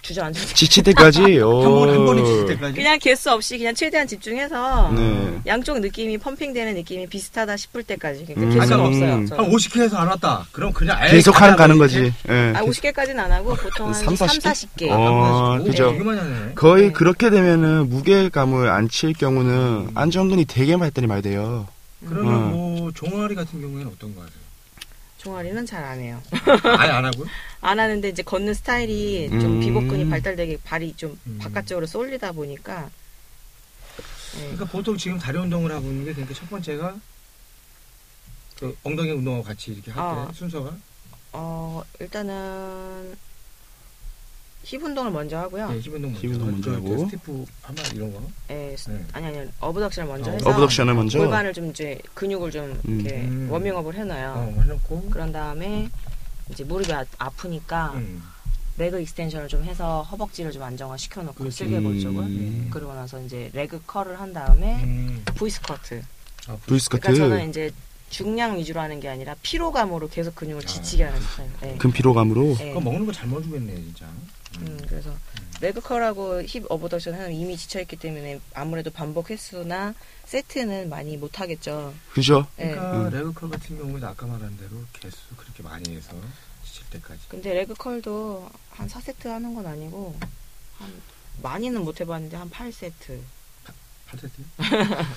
주저앉아. 0.01 0.39
지칠 0.53 0.83
때까지. 0.83 1.21
한번한 1.39 2.05
번에 2.05 2.23
치실 2.23 2.43
오. 2.43 2.45
때까지. 2.47 2.73
그냥 2.75 2.97
개수 2.99 3.31
없이 3.31 3.57
그냥 3.57 3.73
최대한 3.75 4.07
집중해서 4.07 4.91
네. 4.93 5.39
양쪽 5.45 5.79
느낌이 5.79 6.17
펌핑되는 6.17 6.73
느낌이 6.75 7.07
비슷하다 7.07 7.57
싶을 7.57 7.83
때까지. 7.83 8.25
그러니까 8.25 8.41
음. 8.41 8.59
개수가 8.59 8.75
아니, 8.75 8.87
없어요. 8.87 9.15
음. 9.15 9.25
저는. 9.25 9.43
한 9.43 9.51
50개 9.51 9.81
해서 9.81 9.97
안 9.97 10.07
왔다. 10.07 10.45
그럼 10.51 10.71
그냥 10.73 10.97
아예 10.97 11.11
계속 11.11 11.41
하는 11.41 11.55
가는 11.57 11.77
거지. 11.77 12.13
예. 12.29 12.53
아, 12.55 12.61
50개까지는 12.63 13.17
안 13.19 13.31
하고 13.31 13.53
보통 13.55 13.87
한 13.87 13.93
3, 13.93 14.15
3, 14.15 14.27
40개? 14.27 14.37
40개? 14.39 14.41
40 14.43 14.75
개. 14.77 14.89
어, 14.91 15.57
오, 15.59 15.63
그죠. 15.63 15.89
하네. 15.89 16.53
거의 16.55 16.87
네. 16.87 16.91
그렇게 16.93 17.29
되면은 17.29 17.89
무게감을 17.89 18.69
안 18.69 18.87
칠 18.89 19.11
경우는 19.13 19.51
음. 19.51 19.91
안정근이 19.95 20.45
되게 20.45 20.77
발달이 20.77 21.07
많이 21.07 21.21
돼요. 21.21 21.67
그러면 22.07 22.33
음. 22.33 22.51
뭐 22.51 22.91
종아리 22.93 23.35
같은 23.35 23.59
경우에는 23.59 23.91
어떤 23.93 24.15
거 24.15 24.21
하세요? 24.21 24.46
종아리는 25.27 25.65
잘 25.65 25.83
안 25.83 25.99
해요. 25.99 26.21
아예 26.79 26.89
안 26.89 27.03
하고요? 27.05 27.27
안 27.61 27.79
하는데 27.79 28.07
이제 28.09 28.23
걷는 28.23 28.53
스타일이 28.53 29.29
좀 29.29 29.57
음. 29.57 29.59
비복근이 29.59 30.09
발달되게 30.09 30.57
발이 30.63 30.93
좀 30.95 31.19
음. 31.27 31.37
바깥쪽으로 31.41 31.85
쏠리다 31.85 32.31
보니까 32.31 32.89
예. 34.37 34.39
그러니까 34.41 34.65
보통 34.65 34.95
지금 34.97 35.17
다리 35.19 35.37
운동을 35.37 35.71
하고 35.71 35.85
있는 35.87 36.05
게 36.05 36.13
그러니까 36.13 36.33
첫 36.33 36.49
번째가 36.49 36.95
그 38.59 38.77
엉덩이 38.83 39.11
운동하고 39.11 39.43
같이 39.43 39.71
이렇게 39.71 39.91
할때 39.91 40.29
아. 40.29 40.31
순서가 40.33 40.75
어, 41.33 41.83
일단은 41.99 43.17
힙 44.69 44.83
운동을 44.83 45.11
먼저 45.11 45.37
하고요. 45.37 45.69
네, 45.71 45.79
힙 45.79 45.93
운동 45.93 46.11
먼저, 46.11 46.27
힙 46.27 46.31
운동 46.33 46.51
먼저 46.51 46.69
그 46.71 46.75
하고. 46.75 46.97
stiff 47.05 47.45
한번 47.61 47.85
이런 47.95 48.11
거 48.13 48.21
예, 48.49 48.75
스- 48.77 48.89
네. 48.89 49.05
아니 49.13 49.27
아니 49.27 49.49
abduction을 49.61 50.09
먼저 50.09 50.29
어, 50.29 50.33
해서 50.33 50.49
abduction을 50.49 50.93
먼저. 50.93 51.19
골반을 51.19 51.53
좀 51.53 51.69
이제 51.69 51.97
근육을 52.13 52.51
좀 52.51 52.77
음. 52.85 52.99
이렇게 52.99 53.21
음. 53.21 53.47
워밍업을 53.49 53.95
해놔요. 53.95 54.33
어, 54.57 54.61
해놓고 54.61 55.09
그런 55.09 55.31
다음에 55.31 55.87
이제 56.51 56.65
무릎이 56.65 56.91
아, 56.91 57.05
아프니까 57.17 57.93
음. 57.95 58.21
leg 58.77 58.99
extension을 59.01 59.47
좀 59.47 59.63
해서 59.63 60.01
허벅지를 60.03 60.51
좀 60.51 60.61
안정화 60.63 60.97
시켜놓고. 60.97 61.49
슬개골 61.49 61.99
쪽을 62.01 62.23
음. 62.23 62.67
그러고 62.69 62.93
나서 62.93 63.21
이제 63.21 63.49
leg 63.53 63.83
curl을 63.87 64.19
한 64.19 64.33
다음에 64.33 64.83
음. 64.83 65.23
V 65.35 65.49
스쿼트. 65.49 66.01
아, 66.49 66.57
V 66.65 66.68
스쿼트. 66.68 67.01
그러니까 67.01 67.27
저는 67.27 67.49
이제 67.49 67.71
중량 68.09 68.57
위주로 68.57 68.79
하는 68.79 68.99
게 68.99 69.09
아니라 69.09 69.35
피로감으로 69.41 70.09
계속 70.09 70.35
근육을 70.35 70.63
아, 70.63 70.65
지치게 70.65 71.03
하는 71.03 71.19
스타일. 71.21 71.49
네. 71.61 71.77
금 71.77 71.91
피로감으로. 71.91 72.55
네. 72.57 72.69
그거 72.69 72.79
먹는 72.81 73.05
거 73.05 73.11
잘 73.11 73.27
먹어주겠네 73.27 73.75
진짜 73.75 74.05
음, 74.59 74.79
그래서 74.87 75.13
leg 75.59 75.81
curl하고 75.81 76.41
hip 76.43 76.65
abduction 76.69 77.13
하면 77.15 77.31
이미 77.33 77.57
지쳐있기 77.57 77.95
때문에 77.97 78.39
아무래도 78.53 78.89
반복 78.91 79.29
횟수나 79.29 79.93
세트는 80.25 80.89
많이 80.89 81.17
못 81.17 81.39
하겠죠. 81.39 81.93
그죠? 82.13 82.47
예. 82.59 82.69
그러니까 82.69 82.97
음. 82.97 83.09
leg 83.09 83.26
curl 83.26 83.49
같은 83.49 83.77
경우는 83.77 84.03
아까 84.07 84.25
말한 84.25 84.55
대로 84.57 84.71
개수 84.93 85.17
그렇게 85.35 85.63
많이 85.63 85.95
해서 85.95 86.11
지칠 86.63 86.85
때까지 86.91 87.19
근데 87.27 87.53
leg 87.53 87.73
curl도 87.75 88.49
한 88.71 88.87
4세트 88.87 89.27
하는 89.27 89.53
건 89.53 89.65
아니고 89.65 90.15
한 90.79 91.01
많이는 91.43 91.83
못 91.83 91.99
해봤는데 92.01 92.37
한 92.37 92.49
8세트. 92.49 93.19
8세트? 94.09 94.31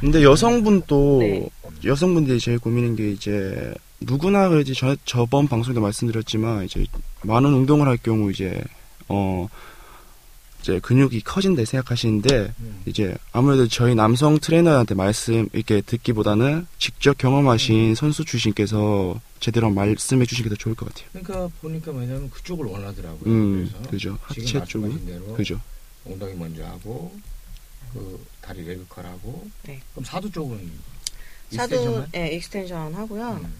근데 0.00 0.22
여성분도 0.22 1.18
네. 1.20 1.48
여성분들이 1.84 2.38
제일 2.40 2.58
고민인 2.58 2.96
게 2.96 3.10
이제 3.10 3.74
누구나 4.00 4.48
그러지 4.48 4.74
저, 4.74 4.96
저번 5.04 5.48
방송에도 5.48 5.80
말씀드렸지만 5.80 6.64
이제 6.64 6.84
많은 7.22 7.52
운동을 7.52 7.86
할 7.86 7.96
경우 7.98 8.30
이제 8.30 8.62
어 9.08 9.48
이제 10.60 10.78
근육이 10.80 11.20
커진다 11.22 11.64
생각하시는데 11.64 12.52
음. 12.60 12.82
이제 12.86 13.16
아무래도 13.32 13.66
저희 13.66 13.94
남성 13.94 14.38
트레이너한테 14.38 14.94
말씀 14.94 15.48
이렇게 15.52 15.80
듣기보다는 15.80 16.66
직접 16.78 17.16
경험하신 17.16 17.94
선수 17.94 18.24
출신께서 18.26 19.18
제대로 19.40 19.70
말씀해 19.70 20.26
주시는 20.26 20.50
게 20.50 20.54
더 20.54 20.58
좋을 20.58 20.74
것 20.74 20.86
같아요. 20.88 21.08
그러니까 21.12 21.48
보니까 21.62 21.92
왜냐면 21.92 22.28
그쪽을 22.30 22.66
원하더라고요 22.66 23.20
음, 23.26 23.70
그래서 23.72 23.90
그죠. 23.90 24.18
하체 24.22 24.64
쪽은 24.66 25.34
그죠. 25.34 25.58
엉덩이 26.06 26.34
먼저 26.34 26.62
하고 26.64 27.14
그 27.92 28.24
다리 28.40 28.64
leg 28.66 28.82
curl 28.82 29.04
하고 29.06 29.46
네. 29.64 29.80
그럼 29.92 30.04
사두 30.04 30.30
쪽은 30.30 30.70
extension만? 31.50 32.08
예, 32.16 32.28
extension 32.28 32.94
하고요. 32.94 33.40
음. 33.42 33.54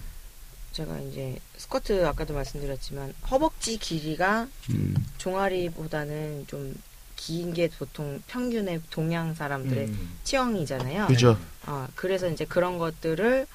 제가 0.73 0.99
이제 1.01 1.37
스쿼트 1.57 2.07
아까도 2.07 2.33
말씀드렸지만 2.35 3.13
허벅지 3.31 3.77
길이가 3.79 4.47
음, 4.71 4.95
종아리보다는 5.19 6.47
좀 6.47 6.75
긴 7.17 7.53
게 7.53 7.69
보통 7.69 8.23
평균의 8.29 8.81
동양 8.89 9.35
사람들의 9.35 9.89
음. 9.89 10.19
체형이잖아요. 10.25 11.07
그죠. 11.09 11.39
아, 11.67 11.87
그래서 11.95 12.27
이제 12.31 12.47
그런 12.47 12.79
것들을 12.79 13.47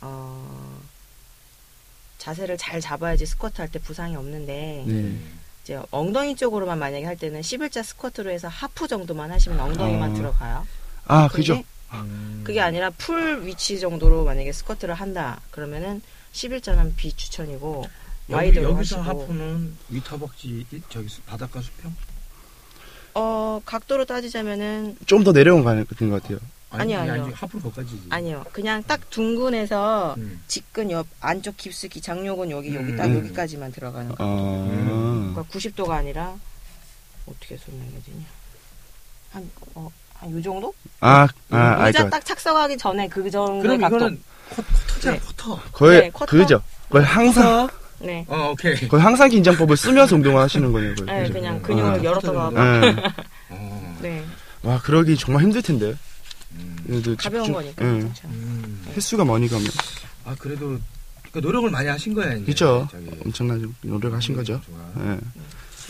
어, 0.00 0.80
자세를 2.18 2.58
잘 2.58 2.80
잡아야지 2.80 3.24
스쿼트 3.26 3.60
할 3.60 3.68
때 3.70 3.78
부상이 3.78 4.16
없는데 4.16 4.84
네. 4.88 5.16
이제 5.62 5.80
엉덩이 5.90 6.34
쪽으로만 6.36 6.78
만약에 6.78 7.04
할 7.04 7.16
때는 7.16 7.40
11자 7.40 7.82
스쿼트로 7.84 8.30
해서 8.30 8.48
하프 8.48 8.88
정도만 8.88 9.30
하시면 9.30 9.60
엉덩이만 9.60 10.10
아. 10.10 10.14
들어가요. 10.14 10.66
아, 11.06 11.28
그죠. 11.28 11.62
음. 11.92 12.40
그게 12.44 12.60
아니라 12.60 12.90
풀 12.90 13.46
위치 13.46 13.78
정도로 13.78 14.24
만약에 14.24 14.50
스쿼트를 14.52 14.94
한다. 14.94 15.40
그러면은 15.50 16.02
11자는 16.32 16.96
비추천이고 16.96 17.84
여기, 18.30 18.34
와이드로 18.34 18.70
여기서 18.70 19.00
하시고 19.02 19.22
하프는 19.22 19.76
일- 20.72 20.82
저기 20.88 21.08
바닥과 21.26 21.60
수평? 21.60 21.94
어, 23.14 23.60
각도로 23.64 24.04
따지자면은 24.06 24.96
좀 25.06 25.22
더 25.22 25.32
내려온 25.32 25.62
거 25.64 25.74
같은 25.84 26.08
것 26.10 26.22
같아요. 26.22 26.38
아니요, 26.72 27.00
아니, 27.00 27.10
아니요. 27.10 27.24
아니, 27.24 27.34
하프로 27.34 27.62
거까지지. 27.62 28.02
아니요. 28.10 28.44
그냥 28.52 28.82
딱 28.86 29.08
둔근에서 29.10 30.14
음. 30.18 30.40
직근 30.46 30.90
옆 30.90 31.06
안쪽 31.20 31.56
깊숙이 31.56 32.00
장요근 32.00 32.50
여기 32.50 32.74
여기 32.74 32.92
음. 32.92 32.96
딱 32.96 33.06
음. 33.06 33.18
여기까지만 33.18 33.72
들어가는 33.72 34.14
거. 34.14 34.16
아. 34.18 35.32
그러니까 35.34 35.42
90도가 35.52 35.90
아니라 35.90 36.34
어떻게 37.26 37.56
설명해야 37.56 38.00
되냐? 38.06 38.24
한 39.32 39.50
어, 39.74 39.90
한 40.14 40.30
요 40.32 40.42
정도? 40.42 40.74
아, 41.00 41.26
아, 41.50 41.56
아, 41.56 41.86
의자 41.86 41.98
그러니까 42.00 42.10
딱 42.18 42.24
착석하기 42.24 42.76
전에 42.78 43.08
그 43.08 43.30
정도 43.30 43.62
그럼 43.62 43.80
각도. 43.80 43.96
이거는 43.96 44.22
쿼, 44.50 44.62
쿼터잖아, 44.62 45.16
네. 45.16 45.22
쿼터. 45.24 45.60
거의 45.72 46.00
네, 46.00 46.10
쿼터? 46.10 46.26
그죠. 46.36 46.62
거의 46.90 47.04
항상 47.04 47.68
네. 48.00 48.24
어, 48.28 48.50
오케이. 48.52 48.88
거의 48.88 49.02
항상 49.02 49.28
긴장법을 49.28 49.76
쓰면서 49.76 50.16
운동을 50.16 50.40
하시는 50.42 50.72
거예요. 50.72 50.94
거의. 50.96 51.06
네, 51.06 51.22
그죠? 51.22 51.32
그냥 51.34 51.56
아. 51.56 51.60
근육을 51.66 52.04
열었다가 52.04 52.50
쿼터는 52.50 52.80
네. 52.96 53.02
어. 53.50 53.98
네. 54.02 54.24
와, 54.62 54.78
그러기 54.80 55.16
정말 55.16 55.42
힘들 55.44 55.62
텐데. 55.62 55.94
음. 56.82 56.86
그래도 56.86 57.16
가벼운 57.16 57.44
집중- 57.44 57.54
거니까 57.54 57.84
예. 57.86 57.98
괜찮죠. 58.00 58.28
음. 58.28 58.84
횟수가 58.94 59.24
많이 59.24 59.48
가면 59.48 59.68
아, 60.24 60.34
그래도 60.38 60.78
그 61.32 61.38
노력을 61.38 61.68
많이 61.70 61.88
하신 61.88 62.14
거야, 62.14 62.34
이제. 62.34 62.44
그쵸. 62.44 62.86
저기. 62.90 63.08
엄청나게 63.24 63.66
노력하신 63.82 64.34
거죠. 64.36 64.60
좋아. 64.66 64.92
예. 65.06 65.18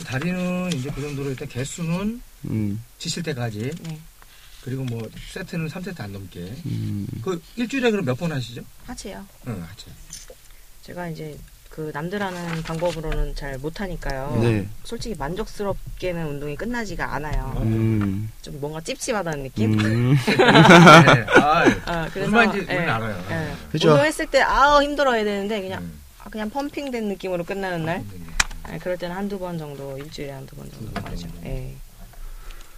다리는 0.05 0.73
이제 0.73 0.91
그 0.95 1.01
정도로 1.01 1.31
일단 1.31 1.49
개수는 1.49 2.21
음, 2.47 2.83
지칠 2.99 3.23
때까지 3.23 3.71
네. 3.83 4.01
그리고 4.63 4.85
뭐 4.85 5.07
세트는 5.33 5.69
3세트 5.69 6.01
안 6.01 6.13
넘게 6.13 6.41
음. 6.67 7.07
그 7.23 7.41
일주일에 7.57 7.91
그럼 7.91 8.05
몇 8.05 8.17
번 8.17 8.33
하시죠? 8.33 8.63
하지요. 8.87 9.25
응 9.49 9.63
하죠 9.63 9.91
제가 10.83 11.09
이제 11.09 11.37
그 11.73 11.91
남들 11.95 12.23
하는 12.23 12.63
방법으로는 12.65 13.35
잘 13.35 13.57
못하니까요. 13.57 14.39
네. 14.43 14.69
솔직히 14.85 15.15
만족스럽게는 15.19 16.27
운동이 16.27 16.55
끝나지가 16.55 17.15
않아요. 17.15 17.55
음. 17.63 18.31
좀 18.43 18.61
뭔가 18.61 18.79
찝찝하다는 18.83 19.45
느낌? 19.45 19.81
음. 19.81 20.15
네. 20.15 21.27
아, 21.41 21.65
어, 21.87 22.09
그래서 22.13 22.31
말인지 22.31 22.67
예, 22.71 22.77
알아요 22.77 23.25
예. 23.31 23.55
그죠. 23.71 23.89
운동했을 23.89 24.27
때 24.27 24.43
아우 24.43 24.83
힘들어야 24.83 25.25
되는데 25.25 25.63
그냥 25.63 25.83
음. 25.83 25.99
아, 26.19 26.29
그냥 26.29 26.51
펌핑된 26.51 27.09
느낌으로 27.09 27.43
끝나는 27.43 27.87
날. 27.87 28.05
네. 28.13 28.19
아, 28.65 28.79
그럴 28.79 28.99
때는 28.99 29.17
한두 29.17 29.39
번 29.39 29.57
정도 29.57 29.97
일주일에 29.97 30.31
한두 30.31 30.55
번 30.57 30.71
정도. 30.71 30.93
정도. 31.17 31.47
예. 31.47 31.75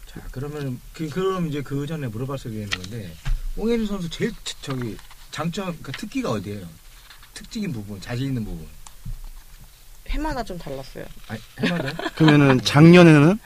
자 0.07 0.21
그러면 0.31 0.81
그 0.93 1.09
그럼 1.09 1.49
이제 1.49 1.63
그 1.63 1.85
전에 1.89 2.07
물어봤어야 2.07 2.53
되는 2.53 2.71
건데 2.71 3.13
홍혜진 3.57 3.89
선수 3.89 4.09
제일 4.09 4.31
치- 4.45 4.55
저기 4.63 4.97
장점 5.33 5.77
그 5.83 5.91
특기가 5.91 6.31
어디예요? 6.31 6.65
특징인 7.35 7.73
부분, 7.73 8.01
자신 8.01 8.29
있는 8.29 8.45
부분. 8.45 8.65
해마다 10.09 10.43
좀 10.43 10.59
달랐어요. 10.59 11.05
아니, 11.29 11.41
해마다. 11.61 11.93
그러면은 12.15 12.61
작년에는 12.63 13.39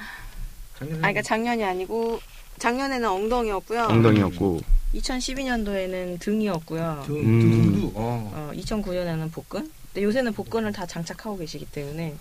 작년에 0.79 0.99
아, 0.99 1.01
그러니까 1.01 1.23
작년이 1.23 1.65
아니고 1.65 2.21
작년에는 2.59 3.09
엉덩이였고요. 3.09 3.85
엉덩이였고 3.85 4.61
2012년도에는 4.95 6.21
등이었고요. 6.21 7.03
등, 7.07 7.17
음. 7.17 7.41
등, 7.41 7.51
등도. 7.51 7.93
어. 7.95 8.31
어, 8.35 8.53
2009년에는 8.55 9.33
복근. 9.33 9.71
근데 9.93 10.03
요새는 10.03 10.33
복근을 10.33 10.73
다 10.73 10.87
장착하고 10.87 11.37
계시기 11.39 11.67
때문에 11.67 12.15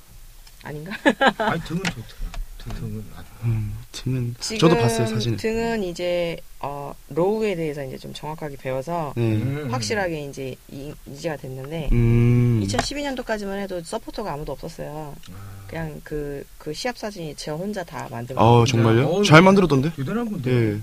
아닌가? 0.64 0.92
아니 1.38 1.62
등은 1.62 1.84
좋더라. 1.84 2.47
등, 2.70 2.80
등은. 2.80 3.04
음, 3.44 3.78
등은 3.92 4.36
지금 4.40 4.60
저도 4.60 4.78
봤어요 4.78 5.08
사진을. 5.08 5.38
등은 5.38 5.84
이제 5.84 6.38
어, 6.60 6.94
로우에 7.10 7.56
대해서 7.56 7.84
이제 7.84 7.98
좀 7.98 8.14
정확하게 8.14 8.58
배워서 8.58 9.14
네. 9.16 9.36
음. 9.36 9.68
확실하게 9.72 10.26
이제 10.26 10.56
이, 10.70 10.94
이제가 11.06 11.38
됐는데 11.38 11.90
음. 11.92 12.62
2012년도까지만 12.66 13.60
해도 13.60 13.82
서포터가 13.84 14.34
아무도 14.34 14.54
없었어요. 14.54 15.16
아, 15.32 15.68
그냥 15.68 16.02
그, 16.04 16.44
그 16.58 16.74
시합 16.74 16.98
사진이 16.98 17.36
저 17.36 17.56
혼자 17.56 17.84
다 17.84 18.08
만든 18.10 18.38
아. 18.38 18.64
정말요? 18.68 19.08
어우. 19.08 19.24
잘 19.24 19.42
만들었던데. 19.42 19.94
대단한 19.96 20.30
건데. 20.30 20.52
예. 20.52 20.82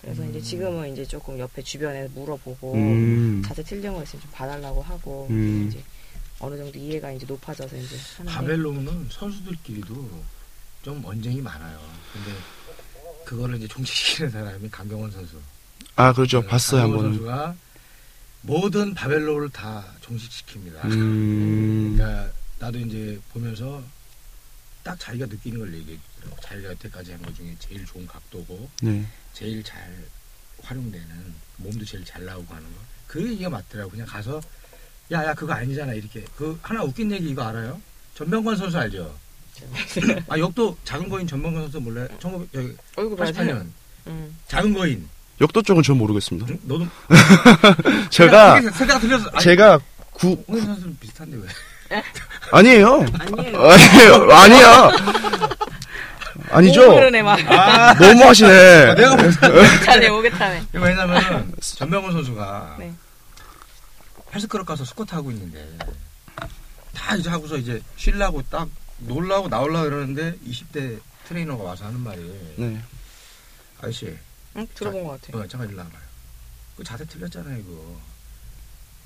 그래서 0.00 0.22
음. 0.22 0.30
이제 0.30 0.40
지금은 0.40 0.92
이제 0.92 1.04
조금 1.04 1.38
옆에 1.38 1.62
주변에 1.62 2.08
물어보고 2.14 2.74
음. 2.74 3.42
자세 3.44 3.62
틀린 3.62 3.92
거 3.92 4.02
있으면 4.02 4.22
좀 4.22 4.30
봐달라고 4.32 4.80
하고 4.80 5.26
음. 5.30 5.66
이제 5.68 5.82
어느 6.40 6.56
정도 6.56 6.78
이해가 6.78 7.10
이제 7.12 7.26
높아져서 7.26 7.76
이제 7.76 7.96
하는데 8.16 8.32
바벨로는 8.32 9.08
선수들끼리도 9.10 10.08
좀 10.82 11.02
언쟁이 11.04 11.40
많아요. 11.40 11.78
근데 12.12 12.32
그거를 13.24 13.56
이제 13.56 13.68
종식시키는 13.68 14.30
사람이 14.30 14.68
강경원 14.70 15.10
선수. 15.10 15.40
아 15.96 16.12
그렇죠. 16.12 16.42
그 16.42 16.48
봤어요 16.48 16.82
한 16.82 16.90
번은. 16.92 17.10
선수가 17.10 17.54
모든 18.42 18.94
바벨로를 18.94 19.50
다 19.50 19.84
종식시킵니다. 20.02 20.84
음. 20.84 21.96
그러니까 21.96 22.30
나도 22.58 22.78
이제 22.78 23.20
보면서 23.32 23.82
딱 24.82 24.98
자기가 24.98 25.26
느끼는 25.26 25.58
걸 25.58 25.74
얘기해주더라고. 25.74 26.40
자기가 26.42 26.68
여태까지 26.70 27.12
한 27.12 27.22
것 27.22 27.34
중에 27.34 27.54
제일 27.58 27.84
좋은 27.84 28.06
각도고 28.06 28.70
네. 28.82 29.04
제일 29.34 29.62
잘 29.62 29.92
활용되는 30.62 31.34
몸도 31.58 31.84
제일 31.84 32.04
잘 32.04 32.24
나오고 32.24 32.54
하는 32.54 32.66
거. 32.72 32.80
그 33.06 33.22
얘기가 33.28 33.50
맞더라고. 33.50 33.90
그냥 33.90 34.06
가서 34.06 34.40
야야 35.10 35.34
그거 35.34 35.52
아니잖아 35.52 35.92
이렇게. 35.94 36.24
그 36.36 36.58
하나 36.62 36.82
웃긴 36.82 37.10
얘기 37.10 37.30
이거 37.30 37.42
알아요? 37.42 37.80
전병관 38.14 38.56
선수 38.56 38.78
알죠? 38.78 39.18
아 40.28 40.38
역도 40.38 40.76
작은 40.84 41.08
거인 41.08 41.26
전병관 41.26 41.62
선수 41.64 41.80
몰라요? 41.80 42.08
1900 42.20 42.48
여기 42.54 42.76
얼굴 42.96 43.16
봐야 43.16 43.32
돼. 43.32 43.40
88년 43.40 43.66
음. 44.06 44.36
작은 44.48 44.72
거인. 44.74 45.08
역도 45.40 45.62
쪽은 45.62 45.82
전 45.82 45.98
모르겠습니다. 45.98 46.46
응? 46.50 46.58
너도 46.64 46.86
제가 48.10 48.60
세대가 48.60 48.98
틀렸어. 48.98 49.30
아니, 49.32 49.44
제가 49.44 49.78
구 50.12 50.42
홍인 50.48 50.64
선수는 50.64 50.96
비슷한데 50.98 51.36
왜? 51.36 51.48
아니에요. 52.52 53.06
아니에요. 53.36 53.62
아니에요. 53.62 54.30
아니야. 54.32 54.90
아니죠. 56.50 56.94
그러네 56.94 57.22
막. 57.22 57.38
아 57.50 57.94
너무 57.94 58.24
하시네. 58.24 58.94
내가 58.94 59.16
뭐 59.16 60.18
오겠다네. 60.18 60.62
이거 60.74 60.84
왜냐면 60.84 61.52
전병훈 61.60 62.12
선수가 62.12 62.76
네. 62.78 62.92
헬스클럽 64.34 64.66
가서 64.66 64.84
스쿼트 64.84 65.14
하고 65.14 65.30
있는데 65.30 65.66
다 66.94 67.16
이제 67.16 67.30
하고서 67.30 67.56
이제 67.56 67.80
쉬려고 67.96 68.42
딱 68.50 68.68
놀라고 68.98 69.48
나오려고 69.48 69.84
그러는데 69.84 70.36
20대 70.46 71.00
트레이너가 71.26 71.62
와서 71.62 71.86
하는 71.86 72.00
말이 72.00 72.20
네. 72.56 72.80
아저씨 73.80 74.16
응? 74.56 74.66
들어본 74.74 75.04
것 75.04 75.20
같아. 75.20 75.38
어, 75.38 75.46
잠깐 75.46 75.68
일로 75.68 75.78
와봐요 75.78 76.02
그 76.76 76.84
자세 76.84 77.04
틀렸잖아요 77.04 77.58
이거 77.58 78.00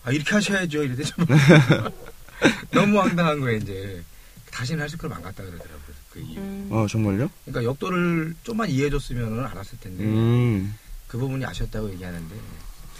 아 0.04 0.10
이렇게 0.10 0.30
하셔야죠 0.34 0.82
이랬더니 0.84 1.28
너무 2.72 3.00
황당한 3.00 3.40
거예요 3.40 3.58
이제 3.58 4.02
다시는 4.50 4.82
헬스클럽 4.82 5.12
안 5.16 5.22
간다 5.22 5.42
그러더라고요 5.42 5.94
그 6.10 6.20
이유 6.20 6.38
음. 6.38 6.68
어 6.70 6.86
정말요? 6.86 7.30
그러니까 7.44 7.64
역도를 7.70 8.34
좀만 8.42 8.68
이해해줬으면 8.68 9.46
알았을 9.46 9.78
텐데 9.80 10.04
음. 10.04 10.76
그 11.08 11.18
부분이 11.18 11.44
아쉬웠다고 11.44 11.90
얘기하는데 11.92 12.34
그 12.34 12.40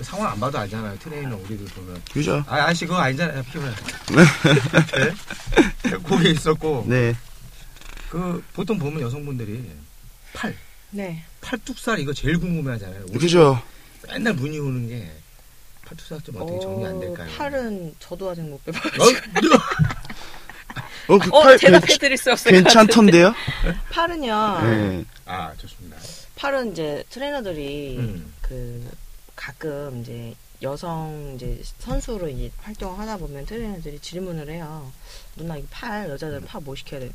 상황 0.03 0.33
안 0.33 0.41
봐도 0.41 0.59
알잖아요 0.59 0.99
트레이너 0.99 1.37
우리들 1.37 1.65
보면 1.67 2.03
그죠. 2.13 2.43
아, 2.47 2.57
아저씨 2.65 2.87
그거 2.87 2.99
아니잖아요. 2.99 3.43
피부에. 3.45 3.71
이렇게 5.85 6.03
거기에 6.09 6.31
있었고 6.31 6.85
네. 6.89 7.15
그 8.11 8.43
보통 8.53 8.79
보면 8.79 9.01
여성분들이 9.01 9.71
팔, 10.35 10.55
네. 10.91 11.25
팔뚝살 11.41 11.99
이거 11.99 12.13
제일 12.13 12.39
궁금해하잖아요. 12.39 13.07
그죠. 13.07 13.61
맨날 14.09 14.35
문의 14.35 14.59
오는 14.59 14.89
게 14.89 15.11
팔뚝살 15.87 16.21
좀 16.23 16.37
어떻게 16.37 16.61
정리 16.61 16.87
안 16.87 17.01
될까요? 17.01 17.29
팔은 17.37 17.95
저도 17.99 18.31
아직 18.31 18.43
못 18.43 18.63
빼봐. 18.65 18.79
어? 18.79 19.05
어, 21.09 21.19
그 21.19 21.29
어, 21.33 21.43
팔 21.43 21.59
대답해드릴 21.59 22.17
수 22.17 22.31
없을. 22.33 22.53
괜찮던데요? 22.53 23.35
팔은요. 23.91 24.61
네. 24.63 25.05
아 25.27 25.53
좋습니다. 25.57 25.97
팔은 26.37 26.73
이제 26.73 27.05
트레이너들이 27.11 27.97
음. 27.99 28.33
그 28.41 28.89
가끔 29.47 30.01
이제 30.03 30.35
여성 30.63 31.33
이제 31.35 31.61
선수로 31.81 32.29
이제 32.29 32.53
활동을 32.59 32.97
하다 33.01 33.17
보면 33.17 33.45
트레이너들이 33.45 33.99
질문을 33.99 34.49
해요. 34.49 34.93
누나 35.37 35.57
이 35.57 35.67
팔 35.69 36.09
여자들 36.09 36.37
은 36.37 36.45
팔 36.47 36.63
뭐 36.63 36.77
시켜야 36.77 37.01
돼? 37.01 37.11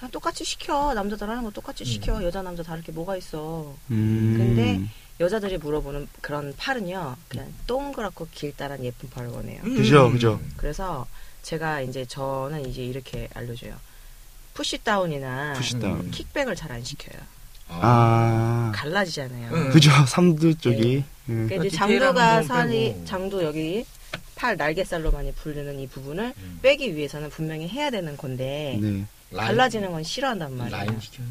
그냥 0.00 0.10
똑같이 0.10 0.44
시켜. 0.44 0.92
남자들 0.94 1.28
하는 1.30 1.44
거 1.44 1.50
똑같이 1.50 1.84
시켜. 1.84 2.16
음. 2.18 2.24
여자 2.24 2.42
남자 2.42 2.64
다를 2.64 2.82
게 2.82 2.90
뭐가 2.90 3.16
있어. 3.16 3.76
음. 3.92 4.34
근데 4.36 4.80
여자들이 5.20 5.58
물어보는 5.58 6.08
그런 6.20 6.52
팔은요. 6.56 7.16
그냥 7.28 7.54
동그랗고 7.68 8.26
길다란 8.32 8.84
예쁜 8.84 9.08
팔을 9.10 9.28
원해요. 9.30 9.62
그죠, 9.62 10.10
그죠. 10.10 10.40
그래서 10.56 11.06
제가 11.42 11.80
이제 11.82 12.04
저는 12.04 12.68
이제 12.68 12.82
이렇게 12.84 13.28
알려줘요. 13.34 13.76
pushdown이나 14.54 15.52
pushdown. 15.54 16.00
음. 16.00 16.10
kickback을 16.10 16.56
잘 16.56 16.72
안 16.72 16.82
시켜요. 16.82 17.20
아. 17.68 18.72
갈라지잖아요. 18.74 19.52
음. 19.52 19.70
그죠. 19.70 19.90
삼두 20.06 20.56
쪽이. 20.58 20.96
예. 20.96 21.04
그러니까 21.26 21.56
이제 21.56 21.68
디테일한 21.68 22.14
장두가 22.14 22.42
살이. 22.42 22.96
장두 23.04 23.42
여기 23.42 23.84
팔 24.34 24.56
날개살로 24.56 25.10
많이 25.10 25.32
부르는 25.32 25.78
이 25.78 25.86
부분을 25.86 26.32
음. 26.36 26.58
빼기 26.62 26.94
위해서는 26.96 27.28
분명히 27.30 27.68
해야 27.68 27.90
되는 27.90 28.16
건데 28.16 28.78
네. 28.80 29.04
갈라지는 29.36 29.90
건 29.90 30.02
싫어한단 30.02 30.56
말이에요. 30.56 30.76
lying 30.76 31.00
시켜. 31.00 31.22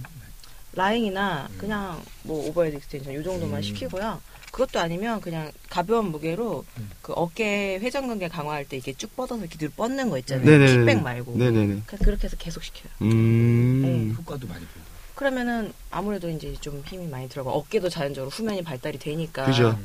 라인이나 0.73 1.47
음. 1.50 1.58
그냥 1.58 2.02
뭐 2.23 2.47
overhead 2.50 2.76
extension 2.76 3.20
이 3.19 3.23
정도만 3.23 3.58
음. 3.60 3.62
시키고요. 3.63 4.21
그것도 4.52 4.80
아니면 4.80 5.19
그냥 5.21 5.52
가벼운 5.69 6.12
무게로 6.12 6.65
음. 6.78 6.89
그 7.02 7.13
어깨 7.13 7.80
회전근개 7.80 8.28
강화할 8.28 8.65
때 8.65 8.78
이렇게 8.78 8.93
쭉 8.93 9.15
뻗어서 9.15 9.43
이렇게 9.45 9.67
뻗는 9.69 10.10
거 10.10 10.17
있잖아요. 10.19 10.45
네네네. 10.45 10.71
kickback 10.78 11.02
말고. 11.02 11.38
네네네. 11.38 11.82
그냥 11.86 12.04
그렇게 12.04 12.26
해서 12.26 12.38
계속 12.38 12.63
시켜요. 12.63 12.91
음. 13.02 14.15
효과도 14.17 14.47
많이 14.47 14.65
보고. 14.65 14.87
그러면은 15.17 15.73
아무래도 15.89 16.30
이제 16.30 16.53
좀 16.62 16.84
힘이 16.86 17.08
많이 17.08 17.27
들어가 17.27 17.49
어깨도 17.51 17.89
자연적으로 17.89 18.30
후면이 18.30 18.63
발달이 18.63 18.99
되니까 18.99 19.45
그죠. 19.45 19.77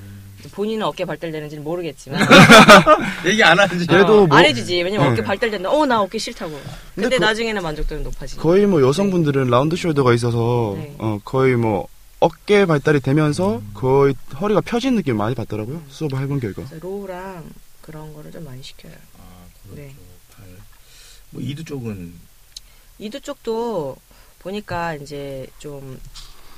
본인은 0.52 0.84
어깨 0.84 1.04
발달되는지는 1.06 1.64
모르겠지만 1.64 2.20
얘기 3.24 3.42
안 3.42 3.58
하지. 3.58 3.86
그래도 3.86 4.24
어, 4.24 4.26
뭐- 4.26 4.36
안 4.36 4.44
해주지 4.44 4.82
왜냐면 4.82 5.06
네. 5.06 5.12
어깨 5.12 5.22
발달된다 5.22 5.70
어 5.70 5.86
나 5.86 6.02
어깨 6.02 6.18
싫다고 6.18 6.50
근데, 6.50 6.68
근데 6.96 7.16
그- 7.16 7.22
나중에는 7.24 7.62
만족도는 7.62 8.02
높아지지 8.02 8.40
거의 8.40 8.66
뭐 8.66 8.82
여성분들은 8.82 9.46
round 9.48 9.74
shoulder가 9.76 10.14
있어서 10.16 10.74
네. 10.76 10.94
어 10.98 11.18
거의 11.24 11.56
뭐 11.56 11.88
어깨 12.20 12.66
발달이 12.66 13.00
되면서 13.00 13.56
음. 13.56 13.70
거의 13.72 14.14
허리가 14.38 14.60
펴진 14.60 14.96
느낌 14.96 15.16
많이 15.16 15.34
받더라고요. 15.34 15.76
음. 15.76 15.86
수업을 15.88 16.20
해본 16.20 16.40
결과. 16.40 16.62
그래서 16.64 16.76
row랑 16.86 17.48
그런 17.80 18.12
거를 18.12 18.30
좀 18.30 18.44
많이 18.44 18.62
시켜요 18.62 18.92
아, 19.18 19.22
그렇죠. 19.64 19.80
네. 19.80 19.94
팔. 20.36 20.44
뭐 21.30 21.40
이두 21.40 21.64
쪽은 21.64 22.12
이두 22.98 23.20
쪽도 23.20 23.96
보니까 24.42 24.94
이제 24.94 25.46
좀 25.58 25.98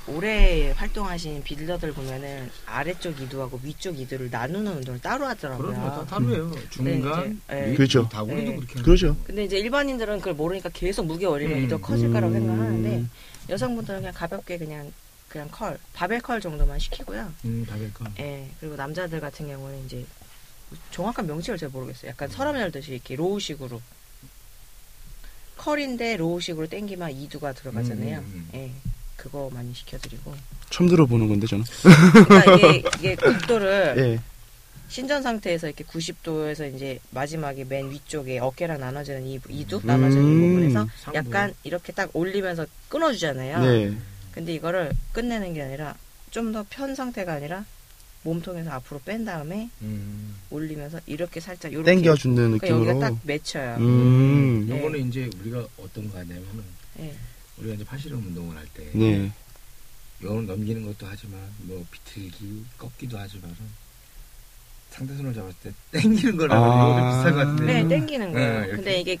오래 0.07 0.71
활동하신 0.71 1.43
빌더들 1.43 1.93
보면은 1.93 2.51
아래쪽 2.67 3.19
이두하고 3.19 3.59
위쪽 3.63 3.99
이두를 3.99 4.29
나누는 4.29 4.77
운동을 4.77 5.01
따로 5.01 5.25
하더라고요. 5.25 5.67
그런 5.67 5.81
거다 5.81 6.05
따로예요. 6.05 6.51
중간, 6.69 7.41
네, 7.47 7.61
이제, 7.61 7.71
위, 7.71 7.75
그렇죠. 7.75 8.07
다구리도 8.09 8.51
네. 8.51 8.55
그렇게. 8.57 8.73
하는 8.73 8.83
그렇죠. 8.83 9.17
근데 9.23 9.45
이제 9.45 9.57
일반인들은 9.57 10.19
그걸 10.19 10.35
모르니까 10.35 10.69
계속 10.69 11.07
무게 11.07 11.25
올리면 11.25 11.57
음. 11.57 11.63
이두 11.65 11.79
커질 11.79 12.11
거라고 12.13 12.33
음. 12.35 12.39
생각하는데 12.39 13.05
여성분들은 13.49 13.99
그냥 14.01 14.13
가볍게 14.13 14.57
그냥 14.59 14.91
그냥 15.27 15.49
curl 15.51 15.77
barbell 15.93 16.21
curl 16.21 16.39
정도만 16.39 16.77
시키고요. 16.77 17.33
음, 17.45 17.65
다될까. 17.67 18.11
예. 18.19 18.47
그리고 18.59 18.75
남자들 18.75 19.19
같은 19.19 19.47
경우는 19.47 19.85
이제 19.85 20.05
정확한 20.91 21.25
명칭을 21.25 21.57
잘 21.57 21.69
모르겠어요. 21.69 22.11
약간 22.11 22.29
서랍 22.29 22.55
열듯이 22.55 22.93
이렇게 22.93 23.15
로우식으로 23.15 23.81
컬인데 25.57 26.17
로우식으로 26.17 26.67
당기면 26.67 27.11
이두가 27.11 27.53
들어가잖아요. 27.53 28.19
음, 28.19 28.25
음, 28.33 28.49
예. 28.53 28.71
그거 29.15 29.49
많이 29.53 29.73
시켜드리고. 29.73 30.33
처음 30.69 30.89
들어보는 30.89 31.27
건데 31.27 31.47
저는. 31.47 31.63
그러니까 32.27 32.55
이게, 32.55 32.83
이게 32.99 33.15
각도를 33.15 33.95
예. 33.97 34.19
신전 34.87 35.23
상태에서 35.23 35.67
이렇게 35.67 35.83
90도에서 35.83 36.73
이제 36.75 36.99
마지막에 37.11 37.63
맨 37.63 37.89
위쪽에 37.89 38.37
어깨랑 38.39 38.79
나눠지는 38.79 39.25
이 39.25 39.39
이두 39.49 39.81
나눠지는 39.83 40.23
이 40.23 40.47
부분에서 40.47 40.81
음. 40.83 40.87
상부. 41.01 41.17
약간 41.17 41.53
이렇게 41.63 41.91
딱 41.91 42.09
올리면서 42.13 42.67
끊어주잖아요. 42.89 43.59
네. 43.65 43.97
근데 44.31 44.53
이거를 44.53 44.91
끝내는 45.13 45.53
게 45.53 45.63
아니라 45.63 45.95
좀 46.29 46.51
더 46.51 46.63
편 46.69 46.93
상태가 46.93 47.33
아니라 47.33 47.65
몸통에서 48.29 48.71
앞으로 48.71 48.99
뺀 49.05 49.23
다음에 49.23 49.69
음. 49.81 50.35
올리면서 50.49 50.99
이렇게 51.05 51.39
살짝 51.39 51.71
요렇게 51.71 51.91
땡겨주는 51.95 52.35
그러니까 52.35 52.67
여기가 52.69 52.93
느낌으로. 52.93 52.99
딱 52.99 53.19
맺혀요. 53.23 53.75
음. 53.79 54.65
네. 54.67 54.77
요거는 54.77 55.07
이제 55.07 55.29
우리가 55.39 55.65
어떤 55.77 56.09
거 56.11 56.17
하냐면은 56.17 56.63
예. 56.99 57.13
우리가 57.59 57.75
이제 57.75 57.83
팔씨름 57.85 58.17
운동을 58.27 58.57
할 58.57 58.65
때 58.73 58.89
네. 58.93 59.31
요거는 60.23 60.47
넘기는 60.47 60.83
것도 60.85 61.05
하지만 61.07 61.39
뭐 61.59 61.85
비틀기 61.91 62.65
꺾기도 62.77 63.17
하지만 63.17 63.55
상대 64.89 65.13
손을 65.15 65.33
잡았을 65.33 65.55
때 65.91 65.99
땡기는 66.01 66.37
거랑 66.37 66.63
아. 66.63 67.11
비슷한 67.11 67.33
것 67.33 67.39
같은데 67.51 67.73
네, 67.73 67.81
음. 67.83 67.89
땡기는 67.89 68.33
거예요. 68.33 68.51
네, 68.53 68.57
이렇게. 68.67 68.75
근데 68.75 69.01
이게 69.01 69.17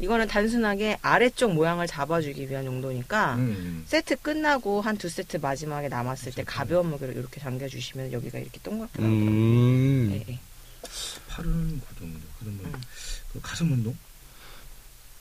이거는 0.00 0.26
단순하게 0.26 0.98
아래쪽 1.02 1.52
모양을 1.54 1.86
잡아주기 1.86 2.50
위한 2.50 2.64
용도니까 2.66 3.36
음. 3.36 3.84
세트 3.86 4.16
끝나고 4.16 4.80
한 4.80 4.96
두 4.98 5.08
세트 5.08 5.36
마지막에 5.38 5.88
남았을 5.88 6.32
때. 6.32 6.42
가벼운 6.44 6.88
무게로 6.90 7.12
이렇게 7.12 7.40
당겨주시면 7.40 8.12
여기가 8.12 8.38
이렇게 8.38 8.58
동그랗게 8.62 9.00
나오더라고요. 9.00 9.30
음. 9.30 10.10
예, 10.12 10.32
예. 10.32 10.38
팔은 11.28 11.80
그 11.88 11.98
정도 12.00 12.18
그러면 12.40 12.60
음. 12.66 12.80
그 13.32 13.40
가슴 13.40 13.72
운동 13.72 13.96